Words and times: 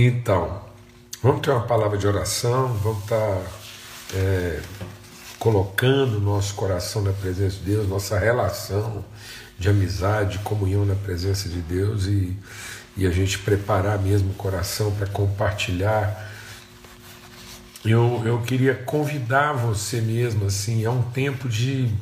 Então, 0.00 0.62
vamos 1.20 1.40
ter 1.40 1.50
uma 1.50 1.66
palavra 1.66 1.98
de 1.98 2.06
oração, 2.06 2.72
vamos 2.74 3.02
estar 3.02 3.42
é, 4.14 4.60
colocando 5.40 6.20
nosso 6.20 6.54
coração 6.54 7.02
na 7.02 7.12
presença 7.12 7.56
de 7.56 7.64
Deus, 7.64 7.88
nossa 7.88 8.16
relação 8.16 9.04
de 9.58 9.68
amizade, 9.68 10.38
de 10.38 10.44
comunhão 10.44 10.86
na 10.86 10.94
presença 10.94 11.48
de 11.48 11.60
Deus 11.60 12.06
e, 12.06 12.36
e 12.96 13.08
a 13.08 13.10
gente 13.10 13.40
preparar 13.40 13.98
mesmo 13.98 14.30
o 14.30 14.34
coração 14.34 14.92
para 14.92 15.08
compartilhar. 15.08 16.30
Eu, 17.84 18.22
eu 18.24 18.40
queria 18.42 18.76
convidar 18.76 19.54
você 19.54 20.00
mesmo, 20.00 20.46
assim, 20.46 20.84
é 20.84 20.90
um 20.90 21.02
tempo 21.02 21.48
de, 21.48 21.92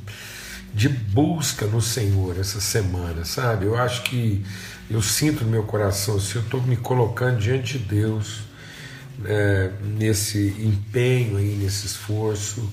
de 0.74 0.90
busca 0.90 1.64
no 1.64 1.80
Senhor 1.80 2.38
essa 2.38 2.60
semana, 2.60 3.24
sabe? 3.24 3.64
Eu 3.64 3.74
acho 3.74 4.02
que 4.02 4.44
eu 4.90 5.02
sinto 5.02 5.44
no 5.44 5.50
meu 5.50 5.64
coração, 5.64 6.18
se 6.20 6.36
eu 6.36 6.42
estou 6.42 6.62
me 6.62 6.76
colocando 6.76 7.38
diante 7.38 7.78
de 7.78 7.84
Deus, 7.84 8.40
é, 9.24 9.70
nesse 9.82 10.48
empenho 10.58 11.36
aí, 11.36 11.56
nesse 11.56 11.86
esforço, 11.86 12.70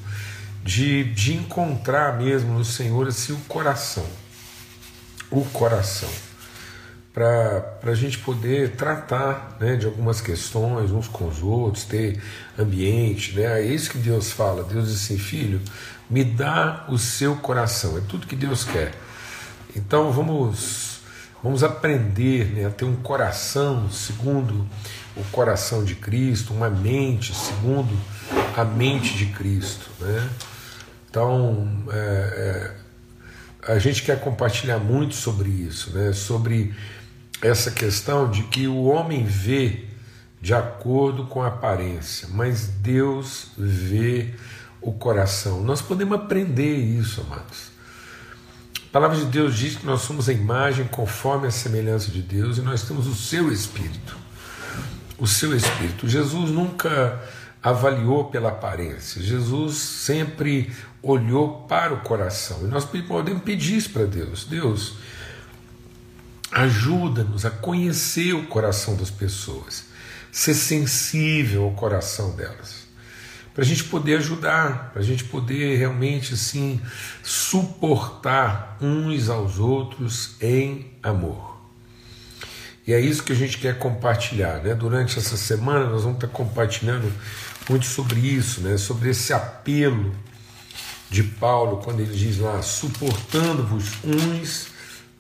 de, 0.63 1.03
de 1.13 1.33
encontrar 1.33 2.17
mesmo 2.17 2.53
no 2.53 2.65
Senhor 2.65 3.07
assim, 3.07 3.33
o 3.33 3.39
coração. 3.47 4.05
O 5.29 5.43
coração. 5.45 6.09
Para 7.13 7.79
a 7.83 7.93
gente 7.93 8.17
poder 8.19 8.71
tratar 8.71 9.57
né, 9.59 9.75
de 9.75 9.85
algumas 9.85 10.19
questões 10.19 10.91
uns 10.91 11.07
com 11.07 11.27
os 11.27 11.43
outros, 11.43 11.83
ter 11.83 12.19
ambiente. 12.57 13.33
Né? 13.33 13.43
É 13.43 13.61
isso 13.61 13.91
que 13.91 13.97
Deus 13.99 14.31
fala. 14.31 14.63
Deus 14.63 14.87
diz 14.87 15.03
assim: 15.03 15.17
filho, 15.17 15.61
me 16.09 16.23
dá 16.23 16.85
o 16.89 16.97
seu 16.97 17.35
coração. 17.35 17.97
É 17.97 18.01
tudo 18.01 18.25
que 18.25 18.35
Deus 18.35 18.63
quer. 18.63 18.93
Então 19.75 20.11
vamos, 20.11 20.92
vamos 21.43 21.63
aprender 21.63 22.45
né, 22.53 22.65
a 22.65 22.69
ter 22.69 22.85
um 22.85 22.95
coração 22.95 23.91
segundo 23.91 24.65
o 25.15 25.23
coração 25.25 25.83
de 25.83 25.95
Cristo, 25.95 26.53
uma 26.53 26.69
mente 26.69 27.35
segundo 27.35 27.95
a 28.55 28.63
mente 28.63 29.15
de 29.15 29.27
Cristo. 29.27 29.89
Né? 29.99 30.29
Então, 31.09 31.69
é, 31.91 32.73
é, 33.67 33.73
a 33.73 33.77
gente 33.77 34.01
quer 34.01 34.19
compartilhar 34.19 34.79
muito 34.79 35.13
sobre 35.15 35.49
isso, 35.49 35.91
né? 35.91 36.13
sobre 36.13 36.73
essa 37.41 37.69
questão 37.69 38.29
de 38.31 38.43
que 38.43 38.67
o 38.67 38.85
homem 38.85 39.23
vê 39.23 39.85
de 40.41 40.53
acordo 40.53 41.25
com 41.25 41.41
a 41.41 41.47
aparência, 41.47 42.27
mas 42.31 42.67
Deus 42.67 43.51
vê 43.57 44.33
o 44.81 44.91
coração. 44.91 45.61
Nós 45.61 45.81
podemos 45.81 46.15
aprender 46.15 46.75
isso, 46.75 47.21
amados. 47.21 47.72
A 48.93 48.99
palavra 49.01 49.17
de 49.17 49.25
Deus 49.25 49.57
diz 49.57 49.75
que 49.75 49.87
nós 49.87 50.01
somos 50.03 50.29
a 50.29 50.33
imagem 50.33 50.85
conforme 50.85 51.47
a 51.47 51.51
semelhança 51.51 52.11
de 52.11 52.21
Deus 52.21 52.59
e 52.59 52.61
nós 52.61 52.83
temos 52.83 53.07
o 53.07 53.15
seu 53.15 53.51
Espírito. 53.51 54.15
O 55.17 55.25
seu 55.25 55.57
Espírito. 55.57 56.07
Jesus 56.07 56.51
nunca 56.51 57.19
avaliou 57.63 58.25
pela 58.25 58.49
aparência. 58.49 59.19
Jesus 59.19 59.77
sempre 59.77 60.71
olhou 61.01 61.65
para 61.67 61.91
o 61.91 62.01
coração. 62.01 62.59
E 62.61 62.67
nós 62.67 62.85
podemos 62.85 63.41
pedir 63.41 63.77
isso 63.77 63.89
para 63.89 64.05
Deus. 64.05 64.45
Deus, 64.45 64.93
ajuda-nos 66.51 67.47
a 67.47 67.49
conhecer 67.49 68.33
o 68.33 68.45
coração 68.45 68.95
das 68.95 69.09
pessoas, 69.09 69.85
ser 70.31 70.53
sensível 70.53 71.63
ao 71.63 71.71
coração 71.71 72.35
delas, 72.35 72.82
para 73.53 73.63
a 73.63 73.65
gente 73.65 73.83
poder 73.85 74.17
ajudar, 74.17 74.91
para 74.91 75.01
a 75.01 75.05
gente 75.05 75.23
poder 75.25 75.77
realmente 75.77 76.33
assim 76.33 76.81
suportar 77.21 78.77
uns 78.81 79.29
aos 79.29 79.59
outros 79.59 80.35
em 80.41 80.91
amor. 81.01 81.53
E 82.85 82.93
é 82.93 82.99
isso 82.99 83.23
que 83.23 83.31
a 83.31 83.35
gente 83.35 83.59
quer 83.59 83.77
compartilhar, 83.77 84.61
né? 84.61 84.73
Durante 84.73 85.17
essa 85.17 85.37
semana 85.37 85.85
nós 85.89 86.03
vamos 86.03 86.17
estar 86.17 86.27
compartilhando 86.27 87.11
muito 87.69 87.85
sobre 87.85 88.19
isso, 88.19 88.61
né? 88.61 88.77
sobre 88.77 89.09
esse 89.09 89.33
apelo 89.33 90.13
de 91.09 91.23
Paulo, 91.23 91.77
quando 91.77 92.01
ele 92.01 92.13
diz 92.13 92.39
lá: 92.39 92.61
suportando-vos 92.61 93.85
uns 94.03 94.67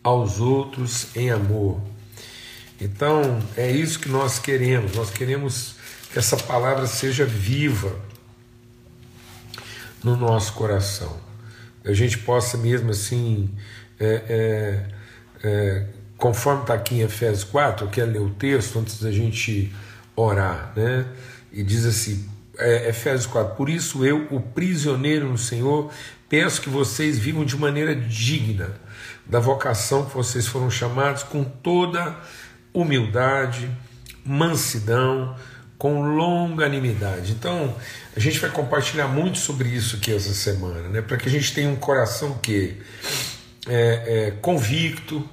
aos 0.03 0.39
outros 0.39 1.07
em 1.15 1.29
amor. 1.29 1.79
Então, 2.81 3.41
é 3.55 3.71
isso 3.71 3.99
que 3.99 4.09
nós 4.09 4.39
queremos, 4.39 4.93
nós 4.93 5.09
queremos 5.09 5.75
que 6.11 6.19
essa 6.19 6.35
palavra 6.35 6.85
seja 6.85 7.25
viva 7.25 7.95
no 10.03 10.15
nosso 10.15 10.53
coração. 10.53 11.15
A 11.85 11.93
gente 11.93 12.17
possa 12.19 12.57
mesmo 12.57 12.91
assim, 12.91 13.49
é, 13.99 14.85
é, 15.43 15.47
é, 15.47 15.85
conforme 16.17 16.61
está 16.61 16.73
aqui 16.73 16.95
em 16.95 17.01
Efésios 17.01 17.43
4, 17.43 17.85
eu 17.85 17.89
quero 17.89 18.11
ler 18.11 18.21
o 18.21 18.29
texto 18.31 18.79
antes 18.79 18.99
da 19.01 19.11
gente 19.11 19.73
orar, 20.15 20.71
né? 20.75 21.05
E 21.51 21.63
diz 21.63 21.85
assim: 21.85 22.27
é, 22.57 22.89
Efésios 22.89 23.27
4: 23.27 23.55
Por 23.55 23.69
isso 23.69 24.05
eu, 24.05 24.27
o 24.31 24.39
prisioneiro 24.39 25.27
no 25.29 25.37
Senhor, 25.37 25.91
peço 26.29 26.61
que 26.61 26.69
vocês 26.69 27.17
vivam 27.17 27.45
de 27.45 27.57
maneira 27.57 27.95
digna 27.95 28.71
da 29.25 29.39
vocação 29.39 30.05
que 30.05 30.15
vocês 30.15 30.47
foram 30.47 30.69
chamados, 30.69 31.23
com 31.23 31.43
toda 31.43 32.17
humildade, 32.73 33.69
mansidão, 34.25 35.35
com 35.77 36.01
longanimidade. 36.01 37.31
Então, 37.31 37.75
a 38.15 38.19
gente 38.19 38.39
vai 38.39 38.49
compartilhar 38.49 39.07
muito 39.07 39.37
sobre 39.39 39.69
isso 39.69 39.95
aqui 39.95 40.13
essa 40.13 40.33
semana, 40.33 40.87
né? 40.89 41.01
para 41.01 41.17
que 41.17 41.27
a 41.27 41.31
gente 41.31 41.53
tenha 41.53 41.69
um 41.69 41.75
coração 41.75 42.37
que 42.37 42.77
é, 43.67 44.27
é 44.27 44.31
convicto, 44.31 45.27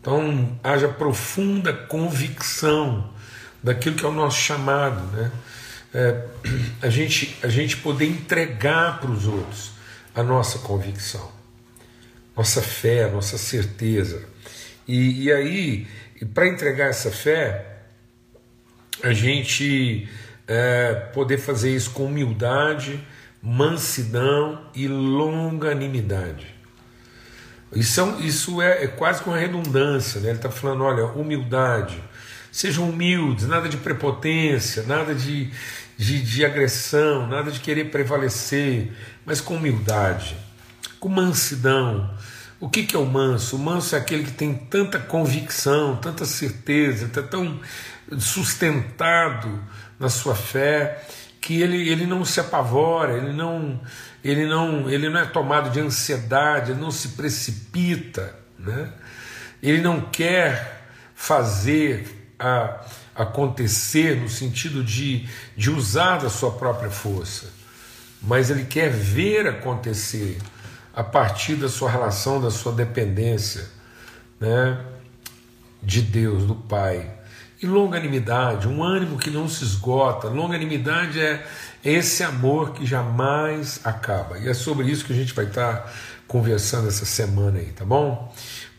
então 0.00 0.58
haja 0.62 0.88
profunda 0.88 1.72
convicção 1.72 3.10
daquilo 3.62 3.96
que 3.96 4.04
é 4.04 4.08
o 4.08 4.12
nosso 4.12 4.38
chamado, 4.38 5.00
né? 5.16 5.30
é, 5.94 6.24
a, 6.82 6.90
gente, 6.90 7.38
a 7.42 7.48
gente 7.48 7.76
poder 7.76 8.06
entregar 8.06 9.00
para 9.00 9.10
os 9.10 9.26
outros 9.26 9.70
a 10.14 10.22
nossa 10.22 10.58
convicção, 10.58 11.32
nossa 12.36 12.60
fé, 12.60 13.08
nossa 13.08 13.38
certeza. 13.38 14.24
E, 14.86 15.24
e 15.24 15.32
aí, 15.32 15.86
para 16.34 16.48
entregar 16.48 16.88
essa 16.88 17.10
fé, 17.10 17.64
a 19.02 19.12
gente 19.12 20.08
é, 20.46 20.94
poder 21.12 21.38
fazer 21.38 21.74
isso 21.74 21.90
com 21.90 22.06
humildade, 22.06 23.02
mansidão 23.42 24.60
e 24.74 24.88
longanimidade. 24.88 26.54
Isso, 27.74 28.00
é, 28.00 28.24
isso 28.24 28.62
é, 28.62 28.84
é 28.84 28.86
quase 28.86 29.22
uma 29.24 29.36
redundância, 29.36 30.20
né? 30.20 30.28
ele 30.28 30.36
está 30.36 30.50
falando: 30.50 30.84
olha, 30.84 31.06
humildade, 31.06 32.02
sejam 32.52 32.88
humildes, 32.88 33.46
nada 33.46 33.68
de 33.68 33.76
prepotência, 33.76 34.84
nada 34.84 35.14
de, 35.14 35.50
de, 35.96 36.22
de 36.22 36.44
agressão, 36.44 37.26
nada 37.26 37.50
de 37.50 37.60
querer 37.60 37.90
prevalecer, 37.90 38.92
mas 39.26 39.40
com 39.40 39.56
humildade, 39.56 40.36
com 41.00 41.08
mansidão. 41.08 42.14
O 42.60 42.68
que, 42.70 42.84
que 42.84 42.96
é 42.96 42.98
o 42.98 43.04
manso? 43.04 43.56
O 43.56 43.58
manso 43.58 43.94
é 43.94 43.98
aquele 43.98 44.24
que 44.24 44.30
tem 44.30 44.54
tanta 44.54 44.98
convicção, 44.98 45.96
tanta 45.96 46.24
certeza, 46.24 47.06
está 47.06 47.22
tão 47.22 47.60
sustentado 48.18 49.60
na 50.04 50.10
sua 50.10 50.34
fé 50.34 51.02
que 51.40 51.60
ele, 51.60 51.88
ele 51.88 52.06
não 52.06 52.24
se 52.24 52.38
apavora, 52.40 53.16
ele 53.16 53.32
não, 53.32 53.80
ele, 54.22 54.46
não, 54.46 54.88
ele 54.88 55.08
não 55.08 55.20
é 55.20 55.24
tomado 55.24 55.70
de 55.70 55.80
ansiedade, 55.80 56.72
ele 56.72 56.80
não 56.80 56.90
se 56.90 57.08
precipita, 57.08 58.34
né? 58.58 58.92
ele 59.62 59.80
não 59.80 60.02
quer 60.02 60.88
fazer 61.14 62.34
a 62.38 62.84
acontecer 63.14 64.20
no 64.20 64.28
sentido 64.28 64.84
de, 64.84 65.26
de 65.56 65.70
usar 65.70 66.18
da 66.18 66.28
sua 66.28 66.50
própria 66.52 66.90
força, 66.90 67.46
mas 68.20 68.50
ele 68.50 68.64
quer 68.64 68.90
ver 68.90 69.46
acontecer 69.46 70.38
a 70.94 71.02
partir 71.02 71.56
da 71.56 71.68
sua 71.68 71.90
relação, 71.90 72.40
da 72.40 72.50
sua 72.50 72.72
dependência 72.72 73.68
né, 74.38 74.84
de 75.82 76.02
Deus, 76.02 76.44
do 76.44 76.54
Pai. 76.54 77.23
E 77.64 77.66
longanimidade, 77.66 78.68
um 78.68 78.84
ânimo 78.84 79.16
que 79.16 79.30
não 79.30 79.48
se 79.48 79.64
esgota. 79.64 80.28
Longanimidade 80.28 81.18
é 81.18 81.42
esse 81.82 82.22
amor 82.22 82.72
que 82.72 82.84
jamais 82.84 83.80
acaba. 83.82 84.38
E 84.38 84.46
é 84.46 84.52
sobre 84.52 84.86
isso 84.86 85.02
que 85.02 85.14
a 85.14 85.16
gente 85.16 85.32
vai 85.32 85.46
estar 85.46 85.90
conversando 86.28 86.88
essa 86.88 87.06
semana 87.06 87.58
aí, 87.58 87.72
tá 87.72 87.82
bom? 87.82 88.30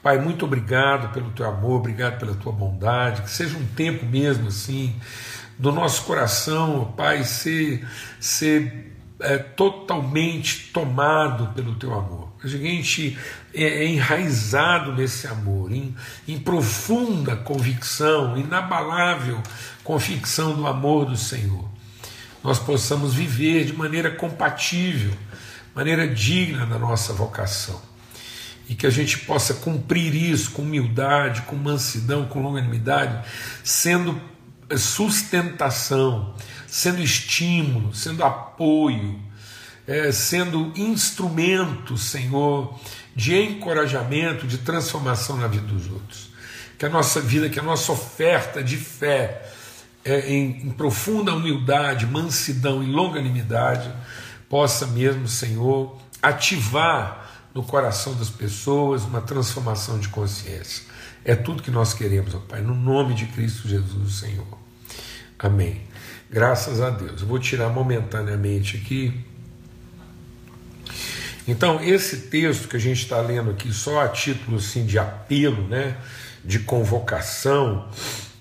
Pai, 0.03 0.19
muito 0.19 0.45
obrigado 0.45 1.11
pelo 1.11 1.31
teu 1.31 1.47
amor, 1.47 1.79
obrigado 1.79 2.19
pela 2.19 2.35
tua 2.35 2.51
bondade, 2.51 3.23
que 3.23 3.31
seja 3.31 3.57
um 3.57 3.65
tempo 3.65 4.05
mesmo 4.05 4.49
assim, 4.49 4.95
do 5.57 5.71
nosso 5.71 6.03
coração, 6.03 6.93
Pai, 6.95 7.23
ser, 7.23 7.83
ser 8.19 8.95
é, 9.19 9.39
totalmente 9.39 10.71
tomado 10.71 11.55
pelo 11.55 11.73
teu 11.73 11.91
amor. 11.91 12.34
Gente 12.45 13.17
é, 13.53 13.63
é 13.63 13.87
enraizado 13.87 14.93
nesse 14.93 15.27
amor, 15.27 15.71
em, 15.71 15.95
em 16.27 16.39
profunda 16.39 17.35
convicção, 17.35 18.37
inabalável 18.37 19.41
convicção 19.83 20.55
do 20.55 20.65
amor 20.65 21.05
do 21.05 21.17
Senhor. 21.17 21.67
Nós 22.43 22.59
possamos 22.59 23.13
viver 23.13 23.65
de 23.65 23.73
maneira 23.73 24.11
compatível, 24.11 25.11
maneira 25.73 26.07
digna 26.07 26.65
da 26.65 26.77
nossa 26.77 27.13
vocação 27.13 27.81
e 28.67 28.75
que 28.75 28.87
a 28.87 28.89
gente 28.89 29.19
possa 29.19 29.53
cumprir 29.53 30.13
isso 30.15 30.51
com 30.51 30.63
humildade, 30.63 31.43
com 31.43 31.55
mansidão, 31.55 32.25
com 32.25 32.41
longanimidade, 32.41 33.27
sendo 33.63 34.19
sustentação, 34.77 36.33
sendo 36.67 37.01
estímulo, 37.01 37.93
sendo 37.93 38.23
apoio, 38.23 39.19
é, 39.87 40.11
sendo 40.11 40.71
instrumento, 40.75 41.97
Senhor, 41.97 42.77
de 43.15 43.35
encorajamento, 43.35 44.47
de 44.47 44.57
transformação 44.59 45.37
na 45.37 45.47
vida 45.47 45.67
dos 45.67 45.89
outros. 45.89 46.29
Que 46.77 46.85
a 46.85 46.89
nossa 46.89 47.21
vida, 47.21 47.49
que 47.49 47.59
a 47.59 47.63
nossa 47.63 47.91
oferta 47.91 48.63
de 48.63 48.77
fé 48.77 49.49
é, 50.03 50.29
em, 50.31 50.67
em 50.67 50.69
profunda 50.71 51.33
humildade, 51.33 52.05
mansidão 52.05 52.83
e 52.83 52.87
longanimidade 52.87 53.91
possa 54.49 54.85
mesmo, 54.87 55.27
Senhor, 55.27 55.97
ativar 56.21 57.47
no 57.53 57.63
coração 57.63 58.13
das 58.15 58.29
pessoas 58.29 59.03
uma 59.03 59.21
transformação 59.21 59.97
de 59.97 60.09
consciência. 60.09 60.83
É 61.23 61.35
tudo 61.35 61.63
que 61.63 61.71
nós 61.71 61.93
queremos, 61.93 62.35
ó 62.35 62.39
Pai, 62.39 62.61
no 62.61 62.75
nome 62.75 63.13
de 63.13 63.25
Cristo 63.27 63.67
Jesus, 63.67 64.15
Senhor. 64.15 64.45
Amém. 65.39 65.81
Graças 66.29 66.81
a 66.81 66.89
Deus. 66.89 67.21
Eu 67.21 67.27
vou 67.27 67.39
tirar 67.39 67.69
momentaneamente 67.69 68.77
aqui 68.77 69.25
então, 71.47 71.79
esse 71.83 72.21
texto 72.21 72.67
que 72.67 72.75
a 72.75 72.79
gente 72.79 73.03
está 73.03 73.21
lendo 73.21 73.51
aqui, 73.51 73.71
só 73.71 74.01
a 74.01 74.09
título 74.09 74.57
assim, 74.57 74.85
de 74.85 74.97
apelo, 74.97 75.67
né, 75.67 75.95
de 76.43 76.59
convocação, 76.59 77.87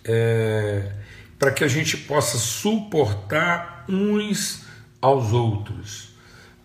é, 0.05 0.91
para 1.39 1.51
que 1.51 1.63
a 1.63 1.69
gente 1.69 1.99
possa 1.99 2.39
suportar 2.39 3.85
uns 3.89 4.63
aos 5.03 5.33
outros, 5.33 6.15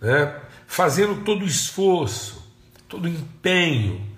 né, 0.00 0.34
fazendo 0.66 1.22
todo 1.24 1.42
o 1.42 1.46
esforço, 1.46 2.42
todo 2.88 3.04
o 3.04 3.08
empenho 3.08 4.08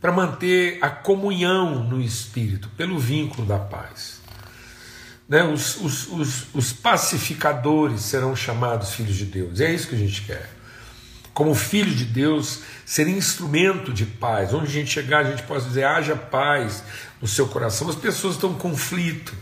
para 0.00 0.10
manter 0.12 0.78
a 0.80 0.88
comunhão 0.88 1.84
no 1.84 2.00
Espírito, 2.00 2.70
pelo 2.70 2.98
vínculo 2.98 3.46
da 3.46 3.58
paz. 3.58 4.22
Né, 5.28 5.42
os, 5.42 5.76
os, 5.76 6.08
os, 6.08 6.54
os 6.54 6.72
pacificadores 6.72 8.00
serão 8.02 8.34
chamados 8.34 8.94
filhos 8.94 9.16
de 9.16 9.26
Deus, 9.26 9.60
é 9.60 9.74
isso 9.74 9.88
que 9.88 9.94
a 9.94 9.98
gente 9.98 10.22
quer 10.22 10.55
como 11.36 11.54
filho 11.54 11.94
de 11.94 12.06
Deus, 12.06 12.62
ser 12.86 13.06
instrumento 13.08 13.92
de 13.92 14.06
paz. 14.06 14.54
Onde 14.54 14.68
a 14.68 14.70
gente 14.70 14.90
chegar, 14.90 15.18
a 15.18 15.30
gente 15.30 15.42
pode 15.42 15.66
dizer: 15.66 15.84
haja 15.84 16.16
paz 16.16 16.82
no 17.20 17.28
seu 17.28 17.46
coração. 17.46 17.90
As 17.90 17.94
pessoas 17.94 18.36
estão 18.36 18.52
em 18.52 18.54
conflito, 18.54 19.34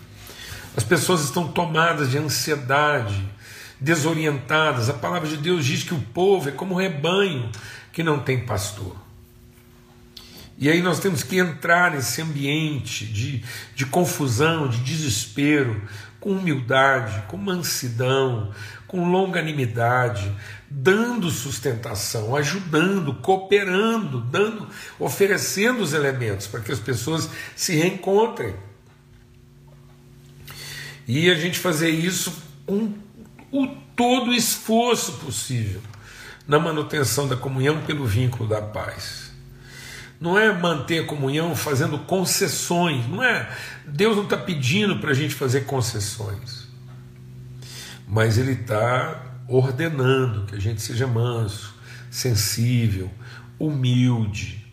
as 0.76 0.82
pessoas 0.82 1.23
estão 1.23 1.46
tomadas 1.46 2.11
de 2.11 2.19
ansiedade, 2.19 3.25
desorientadas. 3.79 4.91
A 4.91 4.94
palavra 4.94 5.29
de 5.29 5.37
Deus 5.37 5.64
diz 5.64 5.85
que 5.85 5.94
o 5.94 6.00
povo 6.00 6.49
é 6.49 6.52
como 6.52 6.75
um 6.75 6.79
rebanho 6.79 7.49
que 7.93 8.02
não 8.02 8.19
tem 8.19 8.44
pastor. 8.44 8.96
E 10.58 10.69
aí 10.69 10.82
nós 10.82 10.99
temos 10.99 11.23
que 11.23 11.38
entrar 11.38 11.93
nesse 11.93 12.20
ambiente 12.20 13.06
de, 13.06 13.44
de 13.76 13.87
confusão, 13.87 14.67
de 14.67 14.79
desespero, 14.79 15.81
com 16.19 16.31
humildade, 16.31 17.23
com 17.29 17.37
mansidão, 17.37 18.52
com 18.88 19.11
longanimidade, 19.11 20.32
dando 20.76 21.31
sustentação, 21.31 22.35
ajudando, 22.35 23.15
cooperando, 23.15 24.21
dando, 24.21 24.69
oferecendo 24.99 25.81
os 25.82 25.93
elementos 25.93 26.49
para 26.49 26.61
que 26.61 26.73
as 26.73 26.81
pessoas 26.81 27.31
se 27.55 27.76
reencontrem. 27.76 28.56
E 31.06 31.31
a 31.31 31.35
gente 31.35 31.61
fazer 31.61 31.91
isso 31.91 32.43
com 32.67 32.93
o 33.53 33.69
todo 33.94 34.35
esforço 34.35 35.12
possível 35.12 35.81
na 36.49 36.59
manutenção 36.59 37.29
da 37.29 37.37
comunhão 37.37 37.82
pelo 37.82 38.05
vínculo 38.05 38.49
da 38.49 38.61
paz. 38.61 39.32
Não 40.20 40.37
é 40.37 40.53
manter 40.53 41.05
a 41.05 41.06
comunhão 41.06 41.55
fazendo 41.55 41.99
concessões, 42.00 43.06
não 43.06 43.23
é. 43.23 43.49
Deus 43.87 44.17
não 44.17 44.25
está 44.25 44.37
pedindo 44.37 44.99
para 44.99 45.11
a 45.11 45.15
gente 45.15 45.35
fazer 45.35 45.67
concessões, 45.67 46.67
mas 48.09 48.38
Ele 48.38 48.53
está 48.53 49.34
ordenando 49.49 50.46
que 50.46 50.55
a 50.55 50.61
gente 50.61 50.81
seja 50.81 51.06
manso, 51.06 51.75
sensível, 52.11 53.11
humilde, 53.58 54.64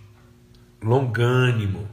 longânimo, 0.81 1.87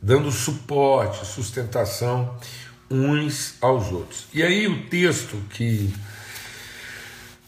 dando 0.00 0.30
suporte, 0.30 1.26
sustentação 1.26 2.36
uns 2.90 3.54
aos 3.60 3.92
outros. 3.92 4.26
E 4.32 4.42
aí 4.42 4.66
o 4.66 4.86
texto 4.86 5.36
que 5.50 5.92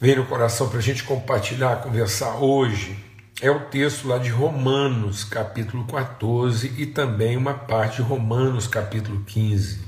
vem 0.01 0.17
no 0.17 0.27
coração 0.27 0.69
para 0.69 0.79
a 0.79 0.83
gente 0.83 1.05
compartilhar, 1.05 1.77
conversar 1.77 2.37
hoje, 2.37 2.97
é 3.41 3.51
o 3.51 3.61
texto 3.61 4.07
lá 4.07 4.19
de 4.19 4.29
Romanos, 4.29 5.25
capítulo 5.25 5.87
14, 5.87 6.75
e 6.77 6.87
também 6.87 7.37
uma 7.37 7.55
parte 7.55 7.97
de 7.97 8.03
Romanos, 8.03 8.67
capítulo 8.67 9.25
15. 9.25 9.81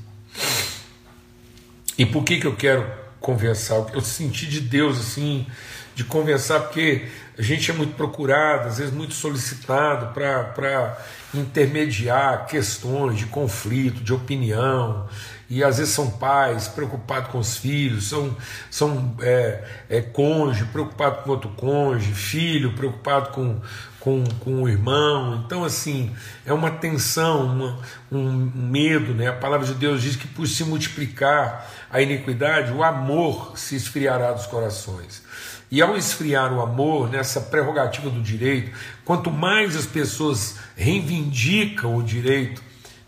E 1.99 2.07
por 2.07 2.25
que, 2.25 2.41
que 2.41 2.47
eu 2.47 2.57
quero 2.57 3.02
conversar, 3.23 3.87
eu 3.95 4.01
senti 4.01 4.47
de 4.47 4.61
Deus 4.61 4.99
assim, 4.99 5.47
de 5.95 6.05
conversar, 6.05 6.61
porque 6.61 7.07
a 7.39 7.43
gente 7.43 7.71
é 7.71 7.75
muito 7.75 7.95
procurado, 7.95 8.69
às 8.69 8.79
vezes 8.79 8.93
muito 8.93 9.15
solicitado 9.15 10.13
para 10.13 10.99
intermediar 11.33 12.47
questões 12.47 13.19
de 13.19 13.27
conflito, 13.27 14.03
de 14.03 14.13
opinião, 14.13 15.09
e 15.49 15.63
às 15.63 15.79
vezes 15.79 15.95
são 15.95 16.11
pais 16.11 16.69
preocupados 16.69 17.31
com 17.31 17.39
os 17.39 17.57
filhos, 17.57 18.09
são, 18.09 18.37
são 18.71 19.15
é, 19.21 19.65
é, 19.89 20.01
cônjuge 20.01 20.65
preocupado 20.67 21.23
com 21.23 21.31
outro 21.31 21.51
cônjuge, 21.51 22.13
filho 22.13 22.75
preocupado 22.75 23.31
com, 23.31 23.61
com, 24.03 24.25
com 24.41 24.65
o 24.65 24.69
irmão. 24.69 25.43
Então, 25.47 25.65
assim, 25.65 26.11
é 26.45 26.53
uma 26.53 26.73
tensão, 26.73 27.47
uma, 27.47 27.79
um 28.11 28.51
medo. 28.53 29.15
Né? 29.15 29.29
A 29.29 29.33
palavra 29.33 29.65
de 29.65 29.75
Deus 29.75 30.03
diz 30.03 30.17
que 30.17 30.27
por 30.27 30.47
se 30.49 30.65
multiplicar 30.65 31.71
a 31.89 32.03
iniquidade, 32.03 32.73
o 32.73 32.83
amor 32.83 33.57
se 33.57 33.77
esfriará 33.77 34.33
dos 34.33 34.47
corações. 34.47 35.23
E 35.71 35.81
ao 35.81 35.97
esfriar 35.97 36.53
o 36.53 36.61
amor, 36.61 37.09
nessa 37.09 37.41
prerrogativa 37.41 38.11
do 38.11 38.21
direito, 38.21 38.77
quanto 39.05 39.31
mais 39.31 39.77
as 39.77 39.87
pessoas 39.87 40.57
reivindicam 40.77 41.97
o 41.97 42.03
direito, 42.03 42.61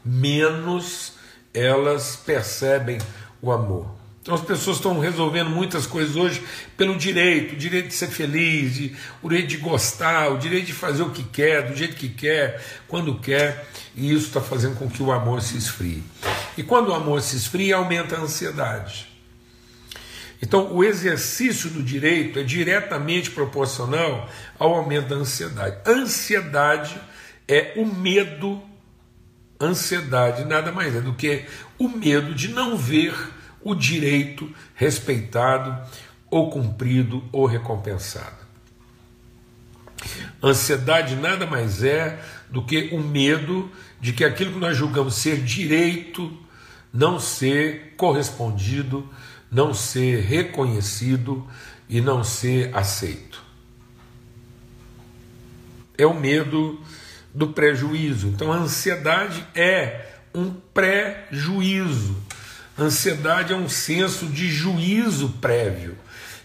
menos 0.05 1.14
elas 1.52 2.14
percebem 2.14 2.99
o 3.43 3.50
amor. 3.50 4.03
Então 4.25 4.35
as 4.35 4.41
pessoas 4.41 4.79
estão 4.79 4.99
resolvendo 4.99 5.50
muitas 5.50 5.87
coisas 5.87 6.17
hoje 6.17 6.43
pelo 6.79 6.97
direito, 6.97 7.53
o 7.53 7.59
direito 7.59 7.88
de 7.88 7.94
ser 7.94 8.09
feliz, 8.09 8.75
de, 8.75 8.97
o 9.23 9.29
direito 9.29 9.49
de 9.49 9.59
gostar, 9.59 10.32
o 10.32 10.38
direito 10.38 10.65
de 10.65 10.73
fazer 10.73 11.03
o 11.03 11.11
que 11.11 11.23
quer, 11.23 11.69
do 11.69 11.76
jeito 11.76 11.94
que 11.94 12.09
quer, 12.09 12.65
quando 12.88 13.19
quer, 13.19 13.69
e 13.94 14.11
isso 14.11 14.29
está 14.29 14.41
fazendo 14.41 14.76
com 14.76 14.88
que 14.88 15.03
o 15.03 15.12
amor 15.12 15.43
se 15.43 15.59
esfrie. 15.59 16.03
E 16.56 16.62
quando 16.62 16.88
o 16.88 16.94
amor 16.94 17.21
se 17.21 17.37
esfria, 17.37 17.76
aumenta 17.76 18.16
a 18.16 18.21
ansiedade. 18.21 19.07
Então, 20.40 20.73
o 20.73 20.83
exercício 20.83 21.69
do 21.69 21.83
direito 21.83 22.38
é 22.38 22.43
diretamente 22.43 23.31
proporcional 23.31 24.26
ao 24.59 24.75
aumento 24.75 25.09
da 25.09 25.16
ansiedade. 25.16 25.76
Ansiedade 25.87 26.99
é 27.47 27.75
o 27.76 27.85
medo, 27.85 28.62
ansiedade 29.61 30.47
nada 30.47 30.73
mais 30.73 30.97
é 30.97 31.02
do 31.02 31.12
que 31.12 31.45
o 31.78 31.90
medo 31.90 32.35
de 32.35 32.49
não 32.49 32.75
ver 32.75 33.14
o 33.64 33.75
direito 33.75 34.49
respeitado 34.75 35.76
ou 36.30 36.50
cumprido 36.50 37.25
ou 37.33 37.47
recompensado. 37.47 38.44
Ansiedade 40.42 41.16
nada 41.16 41.47
mais 41.47 41.83
é 41.83 42.21
do 42.50 42.62
que 42.62 42.90
o 42.92 43.00
medo 43.00 43.71
de 44.00 44.12
que 44.12 44.25
aquilo 44.25 44.52
que 44.52 44.59
nós 44.59 44.76
julgamos 44.76 45.14
ser 45.14 45.42
direito 45.42 46.30
não 46.92 47.18
ser 47.18 47.94
correspondido, 47.97 49.09
não 49.50 49.75
ser 49.75 50.21
reconhecido 50.21 51.44
e 51.88 52.00
não 52.00 52.23
ser 52.23 52.76
aceito. 52.76 53.42
É 55.99 56.06
o 56.06 56.14
medo 56.14 56.80
do 57.35 57.49
prejuízo. 57.49 58.28
Então 58.28 58.52
a 58.52 58.56
ansiedade 58.56 59.44
é 59.54 60.06
um 60.35 60.50
prejuízo 60.50 62.16
Ansiedade 62.78 63.52
é 63.52 63.57
um 63.57 63.69
senso 63.69 64.26
de 64.26 64.50
juízo 64.50 65.28
prévio. 65.40 65.97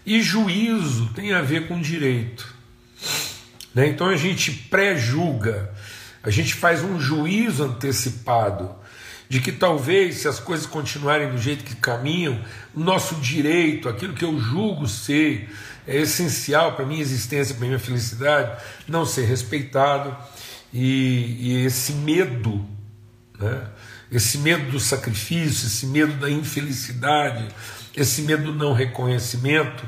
E 0.06 0.22
juízo 0.22 1.10
tem 1.14 1.32
a 1.32 1.42
ver 1.42 1.66
com 1.66 1.80
direito. 1.80 2.54
Né? 3.74 3.88
Então 3.88 4.08
a 4.08 4.16
gente 4.16 4.52
pré-julga, 4.52 5.70
a 6.22 6.30
gente 6.30 6.54
faz 6.54 6.82
um 6.82 7.00
juízo 7.00 7.64
antecipado 7.64 8.74
de 9.28 9.40
que 9.40 9.52
talvez, 9.52 10.16
se 10.16 10.28
as 10.28 10.40
coisas 10.40 10.66
continuarem 10.66 11.30
do 11.30 11.38
jeito 11.38 11.62
que 11.62 11.76
caminham, 11.76 12.40
o 12.74 12.80
nosso 12.80 13.14
direito, 13.16 13.88
aquilo 13.88 14.12
que 14.12 14.24
eu 14.24 14.38
julgo 14.40 14.88
ser 14.88 15.48
é 15.86 15.98
essencial 15.98 16.72
para 16.74 16.84
a 16.84 16.88
minha 16.88 17.00
existência, 17.00 17.54
para 17.54 17.64
a 17.64 17.68
minha 17.68 17.78
felicidade, 17.78 18.60
não 18.88 19.06
ser 19.06 19.24
respeitado. 19.26 20.16
E, 20.72 21.36
e 21.40 21.64
esse 21.64 21.92
medo, 21.92 22.64
né? 23.38 23.68
Esse 24.10 24.38
medo 24.38 24.70
do 24.70 24.80
sacrifício, 24.80 25.66
esse 25.66 25.86
medo 25.86 26.14
da 26.14 26.30
infelicidade, 26.30 27.46
esse 27.96 28.22
medo 28.22 28.52
do 28.52 28.54
não 28.54 28.72
reconhecimento, 28.72 29.84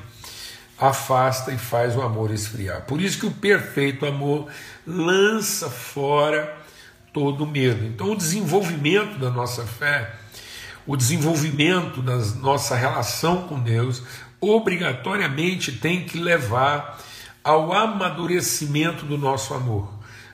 afasta 0.79 1.53
e 1.53 1.59
faz 1.59 1.97
o 1.97 2.03
amor 2.03 2.31
esfriar. 2.31 2.83
Por 2.83 3.01
isso 3.01 3.19
que 3.19 3.27
o 3.27 3.31
perfeito 3.31 4.05
amor 4.05 4.49
lança 4.87 5.71
fora 5.71 6.57
todo 7.13 7.47
medo. 7.47 7.85
Então, 7.85 8.13
o 8.13 8.17
desenvolvimento 8.17 9.19
da 9.19 9.31
nossa 9.31 9.65
fé, 9.65 10.15
o 10.87 10.97
desenvolvimento 10.97 12.03
da 12.03 12.17
nossa 12.17 12.75
relação 12.75 13.43
com 13.43 13.61
Deus, 13.61 14.03
obrigatoriamente 14.41 15.73
tem 15.73 16.05
que 16.05 16.19
levar 16.19 16.99
ao 17.45 17.73
amadurecimento 17.73 19.05
do 19.05 19.17
nosso 19.19 19.55
amor. 19.55 19.89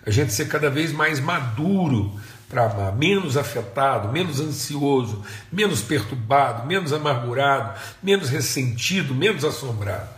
A 0.07 0.11
gente 0.11 0.33
ser 0.33 0.49
cada 0.49 0.71
vez 0.71 0.93
mais 0.93 1.21
maduro 1.21 2.19
para 2.49 2.65
amar, 2.65 2.97
menos 2.97 3.37
afetado, 3.37 4.11
menos 4.11 4.41
ansioso, 4.41 5.23
menos 5.53 5.83
perturbado, 5.83 6.67
menos 6.67 6.93
amargurado, 6.93 7.79
menos 8.03 8.31
ressentido, 8.31 9.15
menos 9.15 9.45
assombrado. 9.45 10.09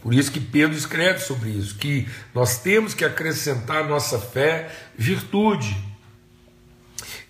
Por 0.00 0.14
isso 0.14 0.30
que 0.30 0.38
Pedro 0.38 0.76
escreve 0.76 1.18
sobre 1.18 1.50
isso, 1.50 1.74
que 1.74 2.08
nós 2.32 2.58
temos 2.58 2.94
que 2.94 3.04
acrescentar 3.04 3.82
à 3.82 3.86
nossa 3.86 4.18
fé 4.18 4.70
virtude. 4.96 5.76